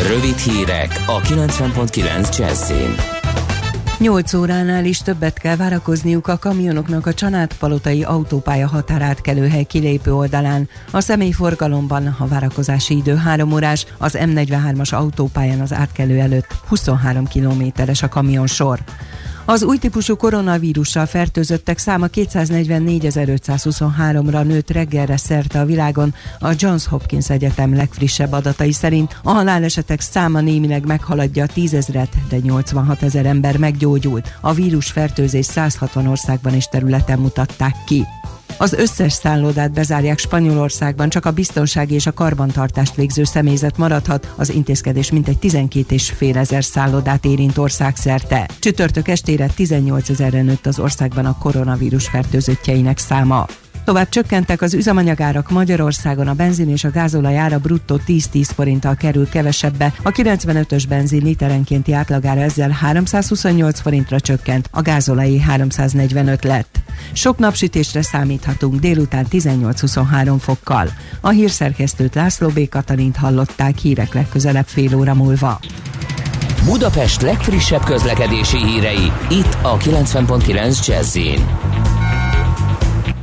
[0.08, 2.94] Rövid hírek a 90.9 Jazzin.
[3.98, 10.68] 8 óránál is többet kell várakozniuk a kamionoknak a Csanádpalotai autópálya határátkelőhely kilépő oldalán.
[10.90, 18.02] A személyforgalomban a várakozási idő 3 órás, az M43-as autópályán az átkelő előtt 23 kilométeres
[18.02, 18.78] a kamionsor.
[19.48, 26.14] Az új típusú koronavírussal fertőzöttek száma 244.523-ra nőtt reggelre szerte a világon.
[26.38, 32.16] A Johns Hopkins Egyetem legfrissebb adatai szerint a halálesetek száma némileg meghaladja a 10 ezret,
[32.28, 34.32] de 86 ezer ember meggyógyult.
[34.40, 38.04] A vírus fertőzés 160 országban és területen mutatták ki.
[38.58, 44.32] Az összes szállodát bezárják Spanyolországban, csak a biztonsági és a karbantartást végző személyzet maradhat.
[44.36, 48.48] Az intézkedés mintegy 12 és fél ezer szállodát érint országszerte.
[48.58, 53.46] Csütörtök estére 18 ezerre nőtt az országban a koronavírus fertőzöttjeinek száma.
[53.86, 59.28] Tovább csökkentek az üzemanyagárak Magyarországon, a benzin és a gázolaj ára bruttó 10-10 forinttal kerül
[59.28, 66.78] kevesebbe, a 95-ös benzin literenkénti átlagára ezzel 328 forintra csökkent, a gázolajé 345 lett.
[67.12, 70.88] Sok napsütésre számíthatunk délután 18-23 fokkal.
[71.20, 72.68] A hírszerkesztőt László B.
[72.68, 75.58] Katalint hallották hírek legközelebb fél óra múlva.
[76.64, 81.16] Budapest legfrissebb közlekedési hírei, itt a 90.9 jazz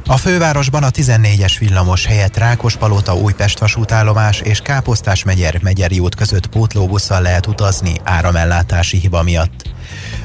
[0.05, 6.47] A fővárosban a 14-es villamos helyett Rákospalota Újpest vasútállomás és Káposztás megyer Megyeri út között
[6.47, 9.69] pótlóbusszal lehet utazni áramellátási hiba miatt.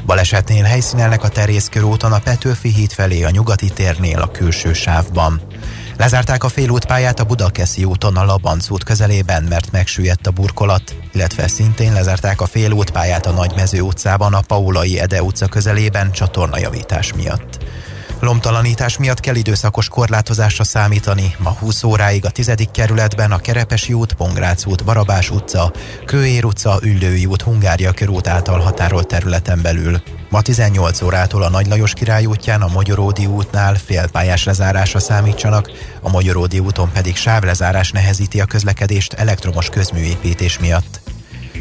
[0.07, 5.41] Balesetnél helyszínelnek a Terészkörúton a Petőfi híd felé a nyugati térnél a külső sávban.
[5.97, 11.49] Lezárták a félútpályát a Budakeszi úton a Labanc út közelében, mert megsüllyedt a burkolat, illetve
[11.49, 17.59] szintén lezárták a félútpályát a Nagymező utcában a Paulai Ede utca közelében csatornajavítás miatt.
[18.21, 21.35] Lomtalanítás miatt kell időszakos korlátozásra számítani.
[21.39, 22.53] Ma 20 óráig a 10.
[22.73, 25.73] kerületben a Kerepesi út, Pongrác út, Barabás utca,
[26.05, 30.03] Kőér utca, Üllői út, Hungária körút által határolt területen belül.
[30.31, 35.71] Ma 18 órától a Nagy Lajos király útján, a Magyaródi útnál félpályás lezárásra számítsanak,
[36.03, 41.01] a Magyaródi úton pedig sávlezárás nehezíti a közlekedést elektromos közműépítés miatt.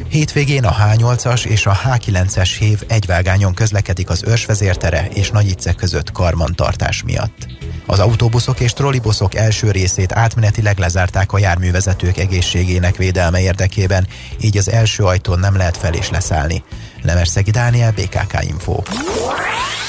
[0.09, 7.03] Hétvégén a H8-as és a H9-es hév egyvágányon közlekedik az Őrsvezértere és Nagyice között karmantartás
[7.03, 7.47] miatt.
[7.85, 14.07] Az autóbuszok és trollibuszok első részét átmenetileg lezárták a járművezetők egészségének védelme érdekében,
[14.41, 16.63] így az első ajtón nem lehet fel és leszállni.
[17.01, 18.81] Lemerszegi Dániel, BKK Info.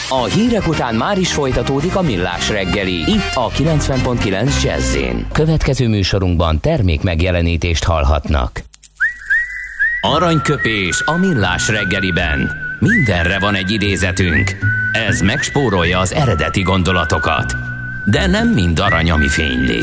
[0.08, 4.96] A hírek után már is folytatódik a millás reggeli, itt a 90.9 jazz
[5.32, 8.67] Következő műsorunkban termék megjelenítést hallhatnak.
[10.00, 12.52] Aranyköpés a millás reggeliben.
[12.78, 14.56] Mindenre van egy idézetünk.
[14.92, 17.54] Ez megspórolja az eredeti gondolatokat.
[18.04, 19.80] De nem mind arany, ami fényli.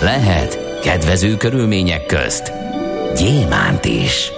[0.00, 2.52] Lehet kedvező körülmények közt
[3.16, 4.30] gyémánt is.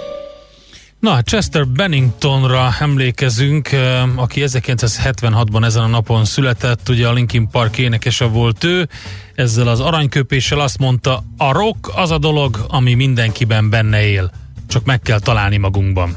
[0.99, 3.69] Na, Chester Benningtonra emlékezünk,
[4.15, 8.87] aki 1976-ban ezen a napon született, ugye a Linkin Park énekese volt ő,
[9.35, 14.31] ezzel az aranyköpéssel azt mondta, a rock az a dolog, ami mindenkiben benne él,
[14.67, 16.15] csak meg kell találni magunkban.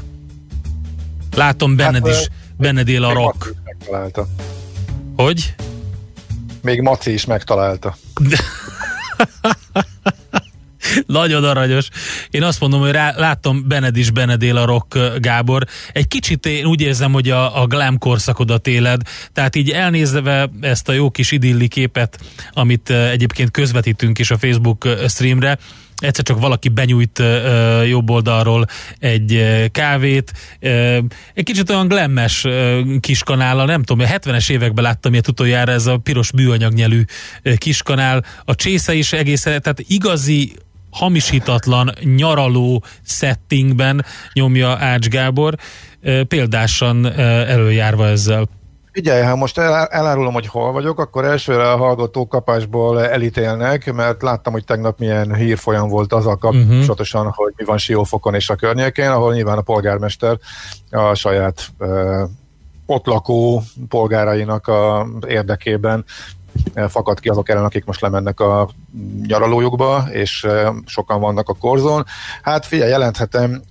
[1.35, 3.53] Látom benned Hát, is, benned él a rock.
[3.63, 4.27] Megtalálta.
[5.15, 5.55] Hogy?
[6.61, 7.97] Még Maci is megtalálta.
[11.05, 11.87] Nagyon aranyos.
[12.29, 15.65] Én azt mondom, hogy rá, láttam benned is Benedél a rock, Gábor.
[15.93, 19.01] Egy kicsit én úgy érzem, hogy a, a glam korszakodat éled,
[19.33, 22.19] tehát így elnézve ezt a jó kis idilli képet,
[22.53, 25.57] amit egyébként közvetítünk is a Facebook streamre,
[26.01, 28.65] egyszer csak valaki benyújt ö, jobb oldalról
[28.99, 30.33] egy ö, kávét.
[30.59, 30.97] Ö,
[31.33, 35.71] Egy kicsit olyan glammes ö, kis kanállal, nem tudom, a 70-es években láttam ilyet utoljára,
[35.71, 37.03] ez a piros műanyagnyelű
[37.57, 38.25] kiskanál.
[38.45, 40.53] A csésze is egész, tehát igazi
[40.89, 45.55] hamisítatlan nyaraló settingben nyomja Ács Gábor,
[46.27, 48.47] példásan előjárva ezzel.
[48.91, 54.21] Figyelj, ha most el, elárulom, hogy hol vagyok, akkor elsőre a hallgató kapásból elítélnek, mert
[54.21, 57.35] láttam, hogy tegnap milyen hírfolyam volt azzal kapcsolatosan, uh-huh.
[57.35, 60.37] hogy mi van Siófokon és a környékén, ahol nyilván a polgármester
[60.89, 62.29] a saját uh,
[62.85, 66.05] ott lakó polgárainak a érdekében
[66.87, 68.69] fakad ki azok ellen, akik most lemennek a
[69.27, 70.47] nyaralójukba, és
[70.85, 72.05] sokan vannak a korzón.
[72.41, 73.61] Hát figyelj, jelenthetem,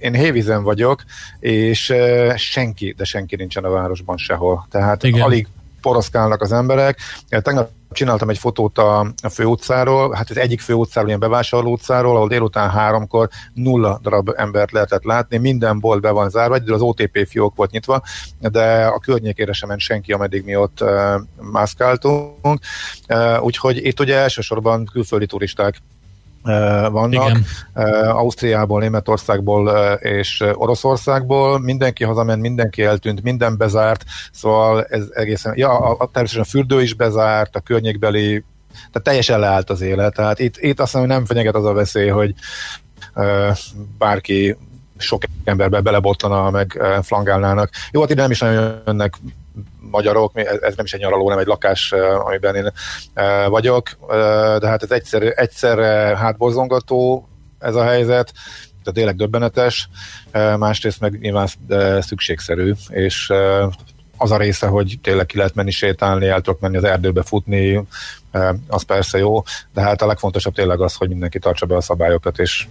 [0.00, 1.02] én hévizen vagyok,
[1.40, 1.94] és
[2.36, 4.66] senki, de senki nincsen a városban sehol.
[4.70, 5.02] Tehát.
[5.02, 5.22] Igen.
[5.22, 5.46] alig
[5.80, 6.98] poroszkálnak az emberek.
[7.28, 12.28] Tegnap csináltam egy fotót a, a főutcáról, hát az egyik főutcáról, ilyen bevásárló utcáról, ahol
[12.28, 17.26] délután háromkor nulla darab embert lehetett látni, minden bolt be van zárva, egyedül az OTP
[17.28, 18.02] fiók volt nyitva,
[18.38, 21.14] de a környékére sem ment senki, ameddig mi ott uh,
[21.52, 22.60] mászkáltunk.
[23.08, 25.82] Uh, úgyhogy itt ugye elsősorban külföldi turisták
[26.90, 27.12] vannak.
[27.12, 27.44] Igen.
[28.10, 29.68] Ausztriából, Németországból
[30.00, 31.58] és Oroszországból.
[31.58, 36.82] Mindenki hazament, mindenki eltűnt, minden bezárt, szóval ez egészen, ja, a, a, természetesen a fürdő
[36.82, 40.14] is bezárt, a környékbeli, tehát teljesen leállt az élet.
[40.14, 42.34] Tehát itt, itt azt hiszem, hogy nem fenyeget az a veszély, hogy
[43.14, 43.56] uh,
[43.98, 44.56] bárki
[44.98, 47.70] sok emberbe belebotlana, meg flangálnának.
[47.92, 49.14] Jó, hát ide nem is nagyon jönnek
[49.90, 51.92] magyarok, ez nem is egy nyaraló, nem egy lakás,
[52.24, 52.72] amiben én
[53.48, 53.88] vagyok,
[54.58, 58.32] de hát ez egyszer, egyszerre hátborzongató ez a helyzet,
[58.82, 59.88] tehát tényleg döbbenetes,
[60.58, 61.48] másrészt meg nyilván
[62.00, 63.32] szükségszerű, és
[64.16, 67.84] az a része, hogy tényleg ki lehet menni sétálni, el tudok menni az erdőbe futni,
[68.68, 69.42] az persze jó,
[69.74, 72.66] de hát a legfontosabb tényleg az, hogy mindenki tartsa be a szabályokat, és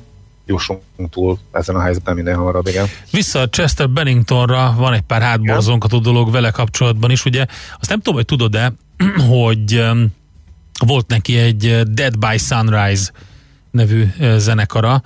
[0.49, 2.87] jussunk túl ezen a helyzeten minél hamarabb, igen.
[3.11, 7.45] Vissza a Chester Benningtonra van egy pár hátborzongató dolog vele kapcsolatban is, ugye?
[7.79, 8.73] Azt nem tudom, hogy tudod-e,
[9.29, 9.85] hogy
[10.85, 13.11] volt neki egy uh, Dead by Sunrise
[13.71, 15.01] nevű uh, zenekara,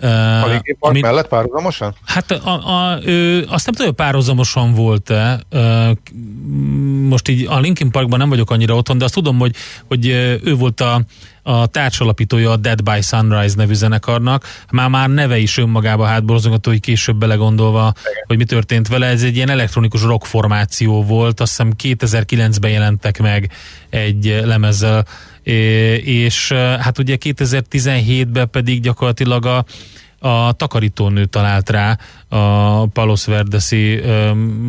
[0.00, 1.94] A Park mellett párhuzamosan?
[2.04, 5.40] Hát a, a, ő, azt nem tudom, hogy párhuzamosan volt-e.
[7.08, 9.54] Most így a Linkin Parkban nem vagyok annyira otthon, de azt tudom, hogy,
[9.88, 10.06] hogy
[10.42, 11.00] ő volt a,
[11.42, 14.44] a társalapítója a Dead by Sunrise nevű zenekarnak.
[14.70, 17.92] Már már neve is önmagába hátborzongató, hogy később belegondolva,
[18.26, 19.06] hogy mi történt vele.
[19.06, 23.50] Ez egy ilyen elektronikus rock formáció volt, azt hiszem 2009-ben jelentek meg
[23.90, 25.06] egy lemezzel,
[26.04, 29.64] és hát ugye 2017-ben pedig gyakorlatilag a,
[30.18, 34.02] a takarítónő talált rá a Palos Verdesi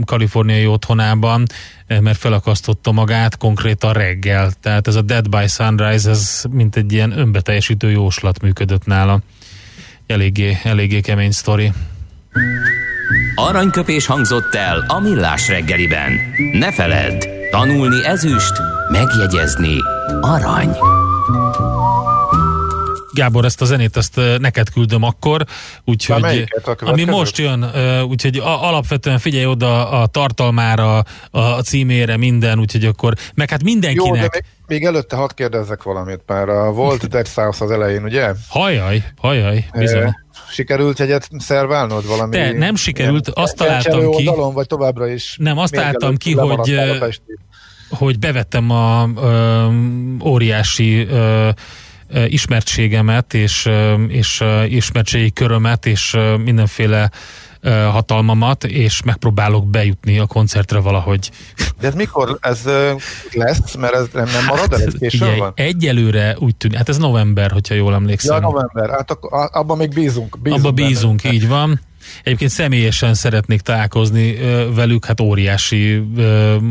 [0.06, 1.46] kaliforniai otthonában,
[1.88, 4.52] mert felakasztotta magát konkrétan reggel.
[4.62, 9.20] Tehát ez a Dead by Sunrise, ez mint egy ilyen önbeteljesítő jóslat működött nála.
[10.08, 11.72] Eléggé, eléggé kemény sztori.
[13.36, 16.12] Aranyköpés hangzott el a millás reggeliben.
[16.52, 18.54] Ne feledd, tanulni ezüst,
[18.92, 20.78] megjegyezni arany.
[23.14, 25.46] Gábor, ezt a zenét ezt neked küldöm akkor,
[25.86, 26.48] úgyhogy
[26.80, 27.66] ami most jön,
[28.10, 33.72] úgyhogy alapvetően figyelj oda a tartalmára, a, címére, minden, úgyhogy akkor, meg hát Jó, de
[33.72, 34.34] mindenkinek.
[34.34, 38.32] még, még előtte hadd kérdezzek valamit, mert a volt Dead South az elején, ugye?
[38.50, 40.16] Hajaj, hajaj, bizony.
[40.50, 42.36] Sikerült egyet szerválnod valami?
[42.36, 45.36] De nem sikerült, ilyen azt találtam ki- oldalon, vagy továbbra is?
[45.40, 46.80] Nem, azt találtam ki, hogy,
[47.90, 49.66] hogy bevettem a ö,
[50.26, 51.50] óriási ö,
[52.28, 53.70] ismertségemet és,
[54.08, 57.12] és ismertségi körömet és mindenféle
[57.92, 61.32] hatalmamat, és megpróbálok bejutni a koncertre valahogy.
[61.80, 62.62] De ez mikor ez
[63.32, 63.76] lesz?
[63.76, 65.52] Mert ez nem, marad el, ez Hát, Figyelj, van?
[65.56, 68.42] egyelőre úgy tűnik, hát ez november, hogyha jól Ja, emlékszem.
[68.42, 68.90] november.
[68.90, 69.12] Hát
[69.52, 70.38] abban még bízunk.
[70.42, 70.88] bízunk Abba benne.
[70.88, 71.80] bízunk, így van.
[72.24, 74.36] Egyébként személyesen szeretnék találkozni
[74.74, 76.04] velük, hát óriási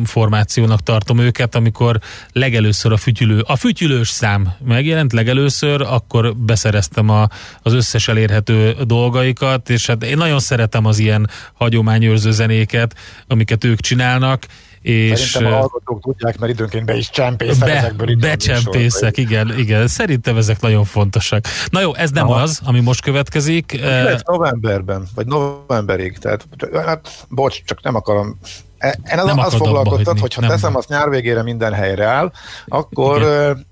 [0.05, 2.01] formációnak tartom őket, amikor
[2.33, 7.29] legelőször a fütyülő, a fütyülős szám megjelent legelőször, akkor beszereztem a,
[7.62, 12.95] az összes elérhető dolgaikat, és hát én nagyon szeretem az ilyen hagyományőrző zenéket,
[13.27, 14.47] amiket ők csinálnak,
[14.87, 18.16] és Szerintem a hallgatók tudják, mert időnként be is csempészek be, ezekből.
[18.16, 19.87] becsempészek, igen, igen.
[19.87, 21.44] Szerintem ezek nagyon fontosak.
[21.70, 22.40] Na jó, ez nem Aha.
[22.40, 23.81] az, ami most következik.
[23.81, 26.46] Lehet novemberben, vagy novemberig, tehát
[26.85, 28.38] hát, bocs, csak nem akarom
[28.79, 30.51] E- Én az, Nem az akarod abba foglalkoztat, hogyha Nem.
[30.51, 32.33] teszem azt nyár végére minden helyre áll,
[32.66, 33.66] akkor Igen.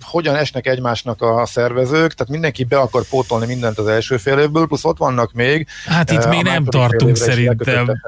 [0.00, 4.66] hogyan esnek egymásnak a szervezők, tehát mindenki be akar pótolni mindent az első fél évből,
[4.66, 8.00] plusz ott vannak még Hát itt még a nem tartunk szerintem.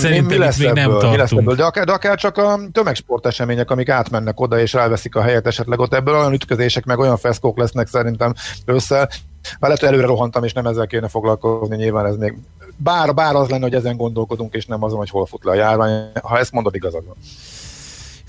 [0.00, 1.10] Szerintem mi itt lesz még nem ebből?
[1.10, 1.40] Mi lesz tartunk.
[1.40, 1.54] ebből?
[1.54, 5.46] De akár, de akár csak a tömegsport események, amik átmennek oda és elveszik a helyet
[5.46, 8.34] esetleg ott ebből olyan ütközések, meg olyan feszkók lesznek szerintem
[8.64, 9.08] ősszel.
[9.42, 12.38] Már lehet, előre rohantam, és nem ezzel kéne foglalkozni, nyilván ez még
[12.76, 15.54] bár, bár az lenne, hogy ezen gondolkodunk, és nem azon, hogy hol fut le a
[15.54, 16.10] járvány.
[16.22, 17.16] Ha ezt mondod, igazad van.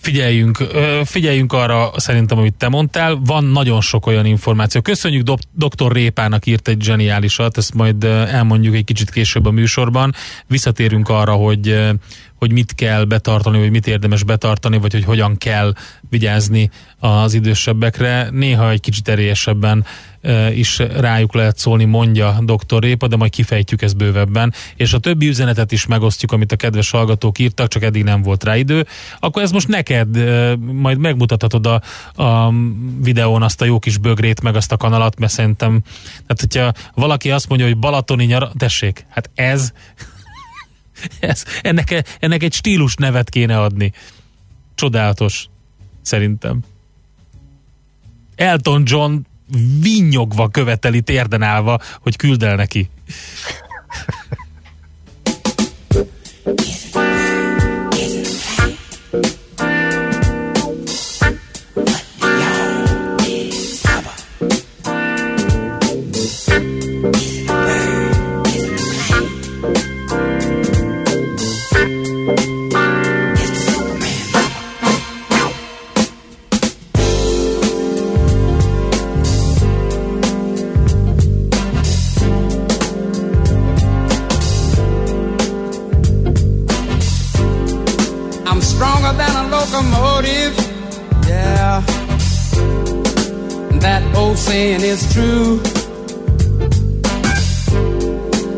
[0.02, 0.58] Figyeljünk,
[1.04, 3.20] figyeljünk arra szerintem, amit te mondtál.
[3.26, 4.82] Van nagyon sok olyan információ.
[4.82, 5.92] Köszönjük dr.
[5.92, 10.14] Répának írt egy zseniálisat, ezt majd elmondjuk egy kicsit később a műsorban.
[10.48, 11.92] Visszatérünk arra, hogy
[12.36, 15.74] hogy mit kell betartani, vagy mit érdemes betartani, vagy hogy hogyan kell
[16.10, 18.30] vigyázni az idősebbekre.
[18.32, 19.86] Néha egy kicsit erélyesebben
[20.54, 22.82] is rájuk lehet szólni, mondja dr.
[22.82, 24.54] Répa, de majd kifejtjük ezt bővebben.
[24.76, 28.44] És a többi üzenetet is megosztjuk, amit a kedves hallgatók írtak, csak eddig nem volt
[28.44, 28.88] rá idő.
[29.20, 30.08] Akkor ez most neked,
[30.60, 31.82] majd megmutathatod a,
[32.24, 32.54] a
[33.02, 35.82] videón azt a jó kis bögrét, meg azt a kanalat, mert szerintem,
[36.28, 39.72] tehát hogyha valaki azt mondja, hogy balatoni nyara, tessék, hát ez,
[41.20, 43.92] ez ennek, ennek egy stílus nevet kéne adni.
[44.76, 45.50] Csodálatos,
[46.02, 46.60] szerintem.
[48.36, 49.16] Elton John
[49.82, 51.44] vinnyogva követeli térden
[52.02, 52.90] hogy küld el neki.
[90.22, 90.56] locomotive.
[91.28, 91.82] Yeah.
[93.80, 95.60] That old saying is true.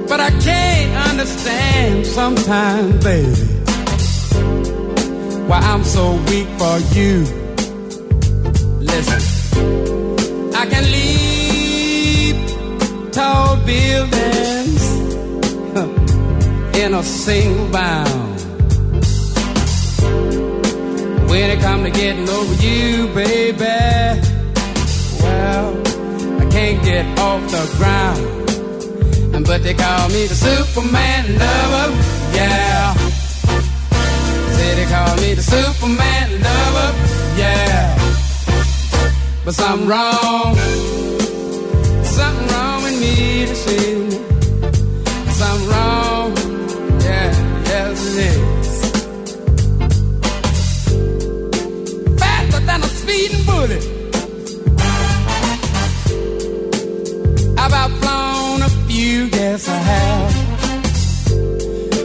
[0.07, 3.29] But I can't understand sometimes, baby,
[5.47, 7.25] why I'm so weak for you.
[8.79, 9.21] Listen,
[10.55, 12.37] I can leap
[13.11, 14.83] tall buildings
[16.77, 18.32] in a single bound.
[21.33, 23.57] When it come to getting over you, baby,
[25.19, 25.81] well,
[26.39, 29.43] I can't get off the ground.
[29.43, 31.89] But they call me the Superman lover,
[32.35, 32.93] yeah.
[34.57, 36.89] Say they call me the Superman lover,
[37.35, 37.97] yeah.
[39.43, 40.55] But something wrong,
[42.03, 44.11] something wrong with me to see.
[45.31, 46.35] Something wrong,
[47.01, 48.42] yeah, yes it is.
[53.23, 53.83] Speeding bullet.
[57.57, 60.33] I've outflown a few, yes I have.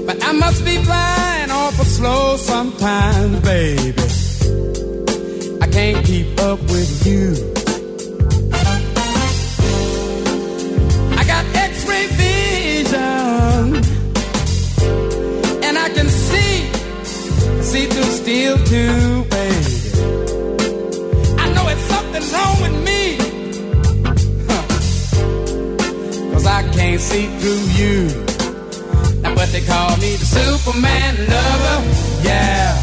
[0.07, 4.03] But I must be flying awful slow sometimes, baby.
[5.61, 7.35] I can't keep up with you.
[11.17, 13.77] I got X-ray vision,
[15.65, 16.67] and I can see,
[17.63, 19.18] see through steel too,
[26.99, 27.97] I can't see through you.
[29.23, 31.79] Now, but they call me the Superman lover.
[32.25, 32.75] Yeah.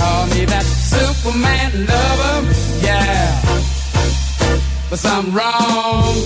[0.00, 2.48] Call me that Superman lover.
[2.82, 3.40] Yeah.
[4.90, 6.16] But something wrong,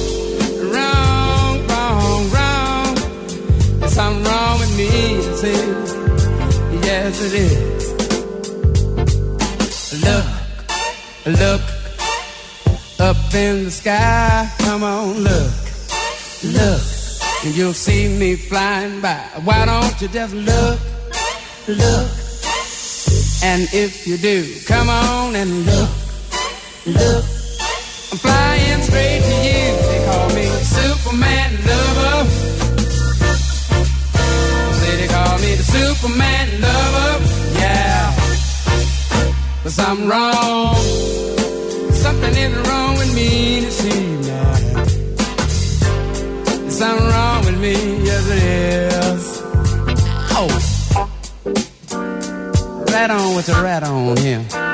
[0.73, 2.95] wrong, wrong, wrong.
[3.81, 5.21] There's something wrong with me.
[5.41, 5.61] See?
[6.87, 7.85] Yes, it is.
[10.07, 10.27] Look,
[11.39, 11.63] look
[12.99, 14.51] up in the sky.
[14.61, 15.64] Come on, look,
[16.45, 16.83] look,
[17.45, 19.17] and you'll see me flying by.
[19.45, 20.79] Why don't you just look,
[21.69, 22.11] look?
[23.43, 25.91] And if you do, come on and look,
[26.87, 27.25] look.
[28.11, 29.65] I'm flying straight to you.
[29.89, 32.31] They call me Superman lover.
[34.79, 37.25] Say they call me the Superman lover.
[37.59, 38.15] Yeah.
[39.63, 40.77] But something wrong.
[41.93, 44.14] Something is wrong with me this evening.
[46.85, 47.73] Something wrong with me,
[48.05, 48.43] yes it
[48.93, 49.43] is.
[50.37, 50.49] Oh.
[52.93, 54.74] Right on with the rat on here.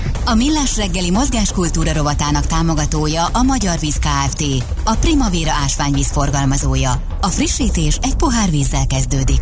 [0.31, 4.41] A Millás reggeli mozgáskultúra rovatának támogatója a Magyar Víz Kft.
[4.85, 6.91] A Primavera ásványvíz forgalmazója.
[7.21, 9.41] A frissítés egy pohár vízzel kezdődik.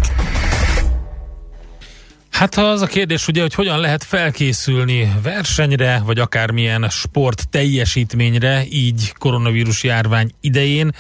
[2.32, 8.64] Hát ha az a kérdés ugye, hogy hogyan lehet felkészülni versenyre, vagy akármilyen sport teljesítményre,
[8.70, 10.92] így koronavírus járvány idején.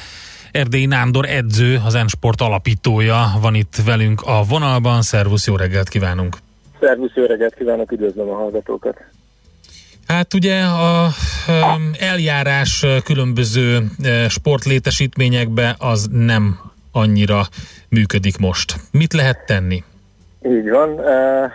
[0.51, 5.01] Erdélyi Nándor edző, az N-Sport alapítója van itt velünk a vonalban.
[5.01, 6.37] Szervusz, jó reggelt kívánunk!
[6.79, 8.97] Szervusz, jó reggelt kívánok, üdvözlöm a hallgatókat!
[10.19, 11.07] Hát ugye a
[11.99, 13.79] eljárás különböző
[14.27, 16.59] sportlétesítményekbe az nem
[16.91, 17.41] annyira
[17.89, 18.75] működik most.
[18.91, 19.83] Mit lehet tenni?
[20.45, 20.97] Így van.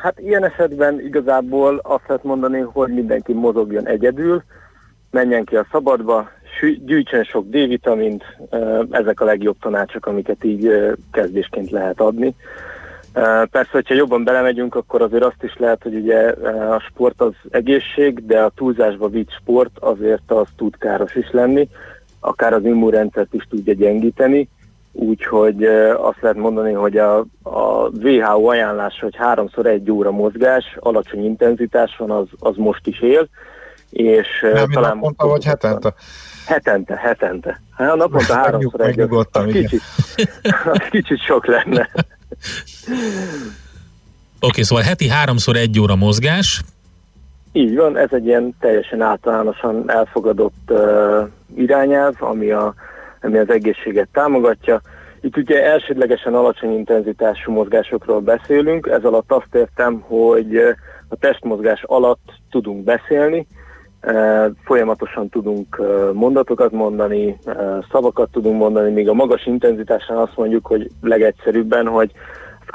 [0.03, 4.43] Hát ilyen esetben igazából azt lehet mondani, hogy mindenki mozogjon egyedül,
[5.11, 6.31] menjen ki a szabadba,
[6.85, 8.25] gyűjtsen sok D-vitamint,
[8.91, 10.71] ezek a legjobb tanácsok, amiket így
[11.13, 12.35] kezdésként lehet adni.
[13.51, 16.19] Persze, hogyha jobban belemegyünk, akkor azért azt is lehet, hogy ugye
[16.71, 21.69] a sport az egészség, de a túlzásba vitt sport azért az tud káros is lenni,
[22.21, 24.49] akár az immunrendszert is tudja gyengíteni,
[24.93, 25.65] úgyhogy
[25.97, 32.11] azt lehet mondani, hogy a, a WHO ajánlása, hogy háromszor egy óra mozgás, alacsony intenzitáson,
[32.11, 33.29] az, az most is él,
[33.91, 35.95] és Nem, talán naponta vagy hetente?
[36.47, 37.61] Hetente, hetente.
[37.77, 39.63] Hát a naponta háromszor egy, az, Megnyugodtam, az, igen.
[39.63, 39.83] kicsit,
[40.65, 41.89] az kicsit sok lenne.
[44.41, 46.63] Oké, szóval heti háromszor egy óra mozgás,
[47.53, 52.75] Így van, ez egy ilyen teljesen általánosan elfogadott uh, irányelv, ami, a,
[53.21, 54.81] ami az egészséget támogatja.
[55.21, 60.57] Itt ugye elsődlegesen alacsony intenzitású mozgásokról beszélünk, ez alatt azt értem, hogy
[61.09, 63.47] a testmozgás alatt tudunk beszélni,
[64.65, 65.81] folyamatosan tudunk
[66.13, 67.39] mondatokat mondani,
[67.91, 72.13] szavakat tudunk mondani, míg a magas intenzitáson azt mondjuk, hogy legegyszerűbben, hogy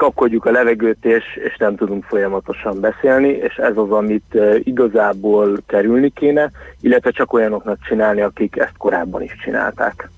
[0.00, 6.10] kapkodjuk a levegőt, és, és nem tudunk folyamatosan beszélni, és ez az, amit igazából kerülni
[6.10, 6.50] kéne,
[6.80, 10.10] illetve csak olyanoknak csinálni, akik ezt korábban is csinálták.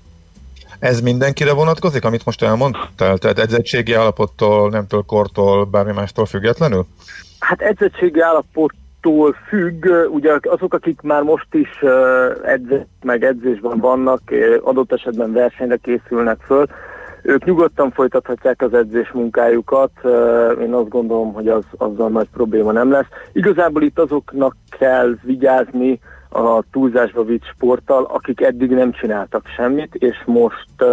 [0.79, 3.17] Ez mindenkire vonatkozik, amit most elmondtál?
[3.17, 6.85] Tehát edzettségi állapottól, nemtől, kortól, bármi mástól függetlenül?
[7.39, 8.19] Hát edzettségi
[9.03, 11.83] állapottól függ, ugye azok, akik már most is
[12.43, 14.21] edzett, meg edzésben vannak,
[14.63, 16.65] adott esetben versenyre készülnek föl,
[17.21, 19.91] ők nyugodtan folytathatják az edzés munkájukat,
[20.61, 23.07] én azt gondolom, hogy az, azzal nagy probléma nem lesz.
[23.31, 25.99] Igazából itt azoknak kell vigyázni
[26.29, 30.83] a túlzásba vitt sporttal, akik eddig nem csináltak semmit, és most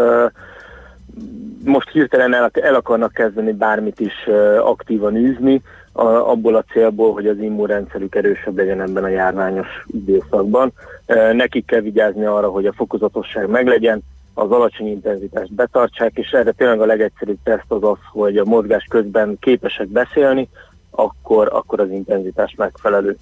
[1.65, 5.63] most hirtelen el, el akarnak kezdeni bármit is aktívan űzni,
[6.01, 10.73] a, abból a célból, hogy az immunrendszerük erősebb legyen ebben a járványos időszakban.
[11.07, 14.03] Uh, nekik kell vigyázni arra, hogy a fokozatosság meglegyen,
[14.35, 18.87] az alacsony intenzitást betartsák, és erre tényleg a legegyszerűbb teszt az az, hogy a mozgás
[18.89, 20.49] közben képesek beszélni,
[20.91, 23.17] akkor, akkor az intenzitás megfelelő.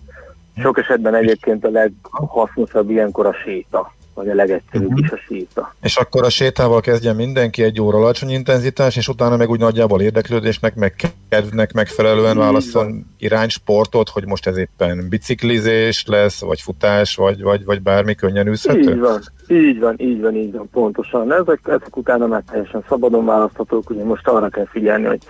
[0.57, 4.99] Sok esetben egyébként a leghasznosabb ilyenkor a séta, vagy a legegyszerűbb Mhm.
[5.05, 5.75] is a séta.
[5.83, 10.01] És akkor a sétával kezdjen mindenki egy óra alacsony intenzitás, és utána meg úgy nagyjából
[10.01, 10.95] érdeklődésnek, meg
[11.29, 17.65] kedvnek megfelelően Így válaszol iránysportot, hogy most ez éppen biciklizés lesz, vagy futás, vagy, vagy,
[17.65, 18.99] vagy bármi könnyen Így űzhető?
[19.01, 21.33] van, így van, így van, így van, pontosan.
[21.33, 25.21] Ezek, ezek utána már teljesen szabadon választhatók, ugye most arra kell figyelni, hogy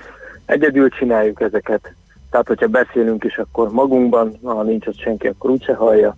[0.44, 1.94] egyedül csináljuk ezeket,
[2.30, 6.16] tehát hogyha beszélünk is, akkor magunkban, ha nincs ott senki, akkor úgyse hallja.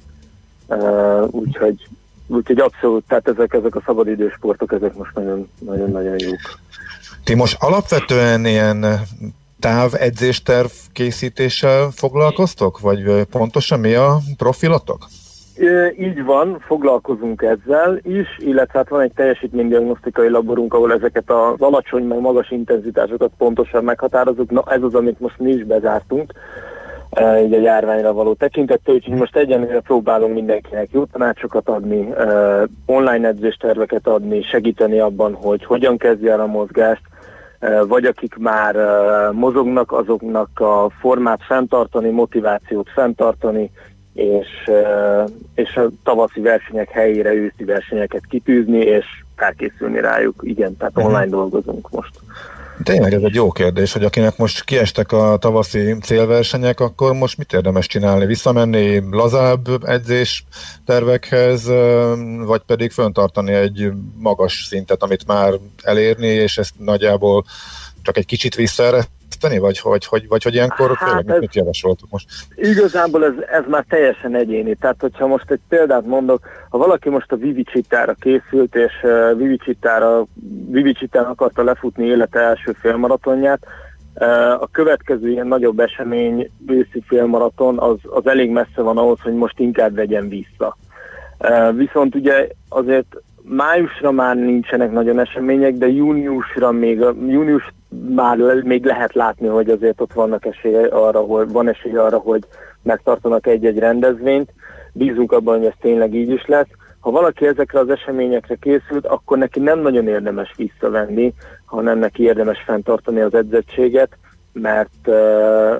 [0.66, 1.88] Uh, úgyhogy,
[2.30, 6.40] úgyhogy abszolút, tehát ezek, ezek a szabadidős sportok, ezek most nagyon, nagyon, nagyon jók.
[7.24, 8.86] Ti most alapvetően ilyen
[9.60, 12.80] távedzésterv készítéssel foglalkoztok?
[12.80, 14.98] Vagy pontosan mi a profilatok?
[15.98, 22.04] Így van, foglalkozunk ezzel is, illetve hát van egy teljesítménydiagnosztikai laborunk, ahol ezeket az alacsony
[22.04, 24.50] meg magas intenzitásokat pontosan meghatározunk.
[24.50, 26.32] Na ez az, amit most mi is bezártunk,
[27.18, 32.24] így a járványra való tekintettel, úgyhogy most egyenlőre próbálunk mindenkinek jó tanácsokat adni, e,
[32.86, 37.02] online edzésterveket adni, segíteni abban, hogy hogyan kezdje el a mozgást,
[37.58, 43.70] e, vagy akik már e, mozognak, azoknak a formát fenntartani, motivációt fenntartani,
[44.12, 44.70] és,
[45.54, 49.06] és a tavaszi versenyek helyére őszi versenyeket kitűzni, és
[49.36, 50.34] felkészülni rájuk.
[50.42, 51.06] Igen, tehát Mhm.
[51.06, 52.18] online dolgozunk most.
[52.82, 57.52] Tényleg ez egy jó kérdés, hogy akinek most kiestek a tavaszi célversenyek, akkor most mit
[57.52, 58.26] érdemes csinálni?
[58.26, 60.44] Visszamenni lazább edzés
[60.86, 61.66] tervekhez,
[62.44, 65.52] vagy pedig föntartani egy magas szintet, amit már
[65.82, 67.44] elérni, és ezt nagyjából
[68.02, 72.10] csak egy kicsit visszaereszteni, vagy hogy, hogy, vagy hogy ilyenkor Hát tényleg ez- mit javasoltuk
[72.10, 72.28] most?
[72.54, 74.74] Igazából ez, ez már teljesen egyéni.
[74.74, 80.26] Tehát, hogyha most egy példát mondok, ha valaki most a Vivicitára készült, és uh, Vivicitára,
[80.70, 83.66] Vivicitán akarta lefutni élete első félmaratonját,
[84.14, 89.34] uh, a következő ilyen nagyobb esemény, őszi félmaraton, az, az elég messze van ahhoz, hogy
[89.34, 90.76] most inkább vegyen vissza.
[91.38, 97.72] Uh, viszont ugye azért májusra már nincsenek nagyon események, de júniusra még, június
[98.16, 102.42] le, még lehet látni, hogy azért ott vannak esélye arra, hogy van esély arra, hogy
[102.82, 104.52] megtartanak egy-egy rendezvényt.
[104.92, 106.68] Bízunk abban, hogy ez tényleg így is lesz.
[107.00, 111.34] Ha valaki ezekre az eseményekre készült, akkor neki nem nagyon érdemes visszavenni,
[111.64, 114.18] hanem neki érdemes fenntartani az edzettséget,
[114.52, 115.06] mert,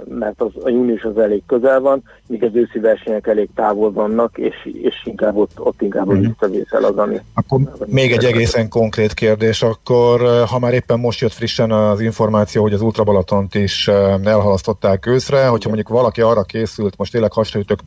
[0.09, 4.39] mert az, a június az elég közel van, míg az őszi versenyek elég távol vannak,
[4.39, 7.21] és, és inkább ott, ott inkább a visszavétel az, ami...
[7.35, 12.63] Akkor még egy egészen konkrét kérdés, akkor ha már éppen most jött frissen az információ,
[12.63, 13.89] hogy az Ultra Balatont is
[14.25, 17.31] elhalasztották őszre, hogyha mondjuk valaki arra készült, most tényleg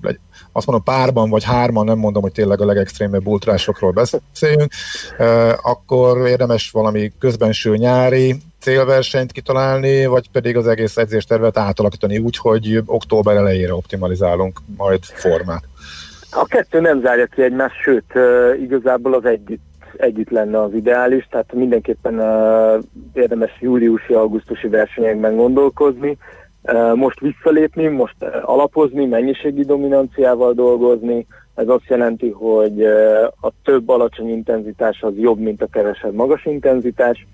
[0.01, 0.19] egy-
[0.51, 4.71] azt mondom párban vagy hárman, nem mondom, hogy tényleg a legextrémebb ultrásokról beszéljünk,
[5.17, 12.37] ö, akkor érdemes valami közbenső nyári célversenyt kitalálni, vagy pedig az egész edzéstervet átalakítani úgy,
[12.37, 15.63] hogy október elejére optimalizálunk majd formát.
[16.31, 18.13] A kettő nem zárja ki egymást, sőt,
[18.61, 19.61] igazából az együtt,
[19.97, 22.15] együtt lenne az ideális, tehát mindenképpen
[23.13, 26.17] érdemes júliusi-augusztusi versenyekben gondolkozni,
[26.95, 32.83] most visszalépni, most alapozni, mennyiségi dominanciával dolgozni, ez azt jelenti, hogy
[33.41, 37.27] a több alacsony intenzitás az jobb, mint a kevesebb magas intenzitás,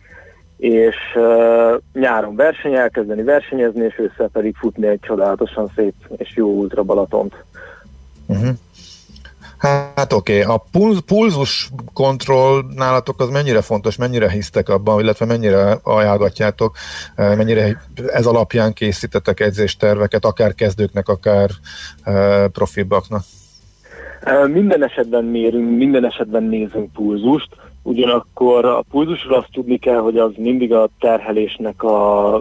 [0.60, 6.48] és uh, nyáron verseny, elkezdeni versenyezni, és ősszel pedig futni egy csodálatosan szép és jó
[6.48, 7.36] ultra Balatont.
[8.26, 8.50] Uh-huh.
[9.58, 10.56] Hát oké, okay.
[10.56, 16.76] a pulz, pulzus kontroll nálatok az mennyire fontos, mennyire hisztek abban, illetve mennyire ajánlgatjátok,
[17.16, 21.50] mennyire ez alapján készítetek edzésterveket, akár kezdőknek, akár
[22.06, 23.24] uh, profibaknak?
[24.48, 27.50] Minden esetben mérünk, minden esetben nézünk pulzust,
[27.84, 32.36] ugyanakkor a pulzusról azt tudni kell, hogy az mindig a terhelésnek a,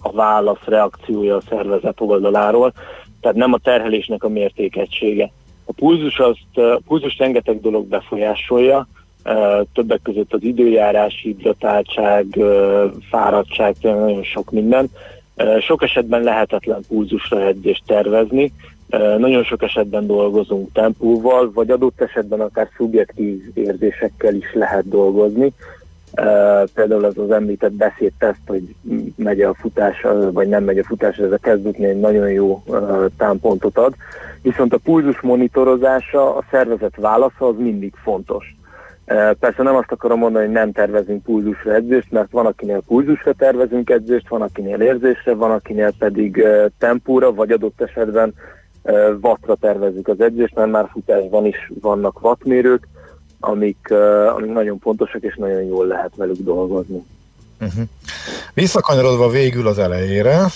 [0.00, 2.72] a válasz reakciója a szervezet oldaláról,
[3.20, 5.30] tehát nem a terhelésnek a mértékegysége.
[5.64, 8.88] A pulzus azt, a pulzus rengeteg dolog befolyásolja,
[9.22, 14.88] ö, többek között az időjárás, hidratáltság, ö, fáradtság, nagyon sok minden.
[15.36, 18.52] Ö, Sok esetben lehetetlen pulzusra edzést tervezni,
[19.18, 25.52] Nagyon sok esetben dolgozunk tempóval, vagy adott esetben akár szubjektív érzésekkel is lehet dolgozni.
[26.74, 28.74] Például az az említett beszédteszt, hogy
[29.16, 32.62] megy a futás, vagy nem megy a futás, ez a kezdőknél nagyon jó
[33.16, 33.94] támpontot ad.
[34.42, 38.56] Viszont a pulzus monitorozása, a szervezet válasza az mindig fontos.
[39.40, 43.90] Persze nem azt akarom mondani, hogy nem tervezünk pulzusra edzést, mert van, akinél pulzusra tervezünk
[43.90, 46.44] edzést, van, akinél érzésre, van, akinél pedig
[46.78, 48.34] tempóra, vagy adott esetben
[48.88, 52.88] ö, wattra tervezzük az edzést, mert már futásban is vannak wattmérők,
[53.40, 53.90] amik,
[54.36, 57.04] amik nagyon pontosak, és nagyon jól lehet velük dolgozni.
[57.60, 57.82] Uh-huh.
[58.54, 60.46] Visszakanyarodva végül az elejére,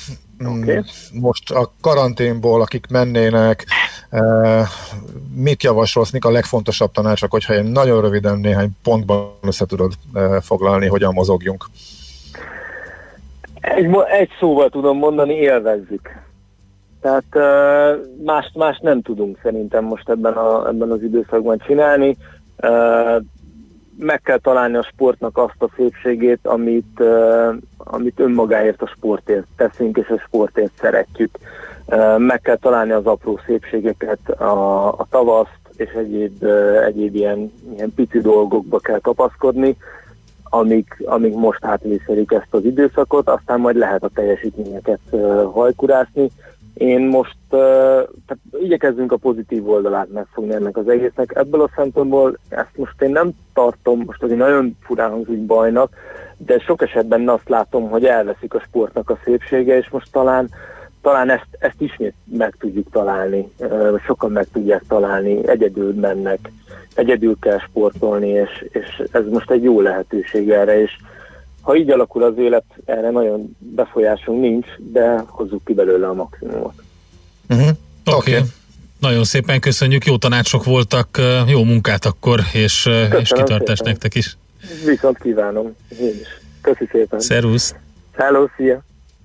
[0.47, 0.83] Oké.
[1.13, 3.65] most a karanténból, akik mennének,
[5.35, 9.93] mit javasolsz, mik a legfontosabb tanácsok, hogyha én nagyon röviden néhány pontban össze tudod
[10.41, 11.67] foglalni, hogyan mozogjunk?
[13.61, 16.23] Egy, egy szóval tudom mondani, élvezzük.
[17.03, 22.17] Tehát uh, más, más nem tudunk szerintem most ebben, a, ebben az időszakban csinálni.
[22.63, 23.23] Uh,
[23.99, 29.97] meg kell találni a sportnak azt a szépségét, amit, uh, amit önmagáért a sportért teszünk,
[29.97, 31.39] és a sportért szeretjük.
[31.87, 37.53] Uh, meg kell találni az apró szépségeket, a, a tavaszt, és egyéb, uh, egyéb ilyen,
[37.75, 39.77] ilyen pici dolgokba kell kapaszkodni,
[40.43, 46.31] amik, amik most átvészelik ezt az időszakot, aztán majd lehet a teljesítményeket uh, hajkurásni.
[46.75, 47.59] Én most uh,
[48.27, 51.33] tehát igyekezzünk a pozitív oldalát megfogni ennek az egésznek.
[51.35, 55.95] Ebből a szempontból ezt most én nem tartom, most azért nagyon furán hangzik bajnak,
[56.37, 60.49] de sok esetben azt látom, hogy elveszik a sportnak a szépsége, és most talán
[61.03, 63.53] talán ezt, ezt ismét meg tudjuk találni,
[64.07, 66.39] sokan meg tudják találni, egyedül mennek,
[66.95, 70.97] egyedül kell sportolni, és, és ez most egy jó lehetőség erre, és
[71.63, 76.83] ha így alakul az élet, erre nagyon befolyásunk nincs, de hozzuk ki belőle a maximumot.
[77.49, 77.69] Uh-huh.
[78.05, 78.35] Oké.
[78.35, 78.43] Okay.
[78.99, 82.89] Nagyon szépen köszönjük, jó tanácsok voltak, jó munkát akkor, és,
[83.21, 83.93] és kitartást szépen.
[83.93, 84.37] nektek is.
[84.87, 86.29] Viszont kívánom, én is.
[86.61, 87.21] Köszi szépen.
[87.21, 87.75] Szervusz!
[88.13, 88.83] Hello, szia!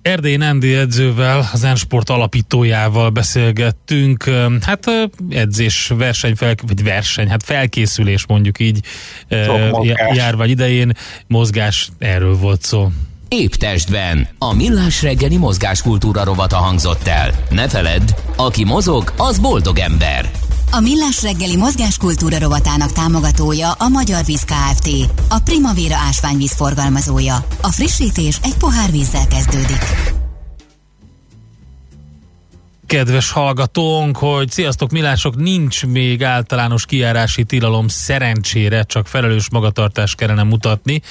[0.08, 4.24] Erdély Nándi edzővel, az Ensport alapítójával beszélgettünk.
[4.62, 4.86] Hát
[5.30, 8.80] edzés, verseny, fel, vagy verseny, hát felkészülés mondjuk így
[9.72, 10.16] mozgás.
[10.16, 10.92] járvány idején,
[11.28, 12.92] mozgás, erről volt szó.
[13.28, 14.28] Épp testben.
[14.38, 17.32] A millás reggeli mozgáskultúra rovata hangzott el.
[17.50, 20.30] Ne feledd, aki mozog, az boldog ember.
[20.78, 24.90] A Millás reggeli mozgáskultúra rovatának támogatója a Magyar Víz Kft.
[25.30, 27.36] A Primavera ásványvíz forgalmazója.
[27.62, 29.84] A frissítés egy pohár vízzel kezdődik.
[32.86, 40.44] Kedves hallgatónk, hogy sziasztok Milások, nincs még általános kijárási tilalom szerencsére, csak felelős magatartást kellene
[40.44, 41.02] mutatni.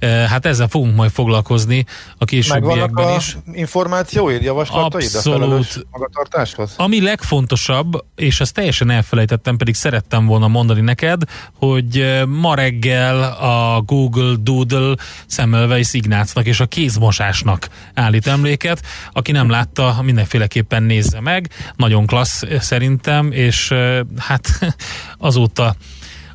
[0.00, 1.84] Hát ezzel fogunk majd foglalkozni
[2.18, 3.36] a későbbiekben a is.
[3.52, 5.40] információid, javaslataid a Abszolút.
[5.40, 6.74] felelős magatartáshoz?
[6.76, 11.22] Ami legfontosabb, és ezt teljesen elfelejtettem, pedig szerettem volna mondani neked,
[11.58, 14.94] hogy ma reggel a Google Doodle
[15.26, 18.82] Semmelweis Ignácnak és a kézmosásnak állít emléket.
[19.12, 21.50] Aki nem látta, mindenféleképpen nézze meg.
[21.76, 23.74] Nagyon klassz szerintem, és
[24.18, 24.48] hát
[25.18, 25.74] azóta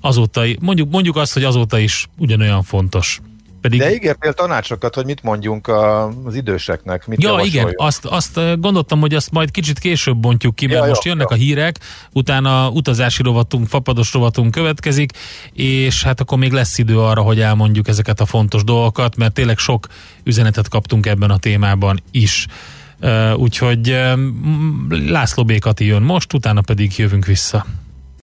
[0.02, 3.20] azóta, mondjuk, mondjuk azt, hogy azóta is ugyanolyan fontos.
[3.62, 5.68] Pedig De ígértél tanácsokat, hogy mit mondjunk
[6.26, 10.66] az időseknek, mit Ja, igen, azt, azt gondoltam, hogy azt majd kicsit később bontjuk ki,
[10.66, 11.36] mert Ja, jó, most jönnek jó.
[11.36, 11.80] a hírek,
[12.12, 15.12] utána utazási rovatunk, fapados rovatunk következik,
[15.54, 19.58] és hát akkor még lesz idő arra, hogy elmondjuk ezeket a fontos dolgokat, mert tényleg
[19.58, 19.88] sok
[20.24, 22.48] üzenetet kaptunk ebben a témában is.
[23.36, 23.98] Úgyhogy
[24.90, 25.60] László B.
[25.60, 27.66] Kati jön most, utána pedig jövünk vissza.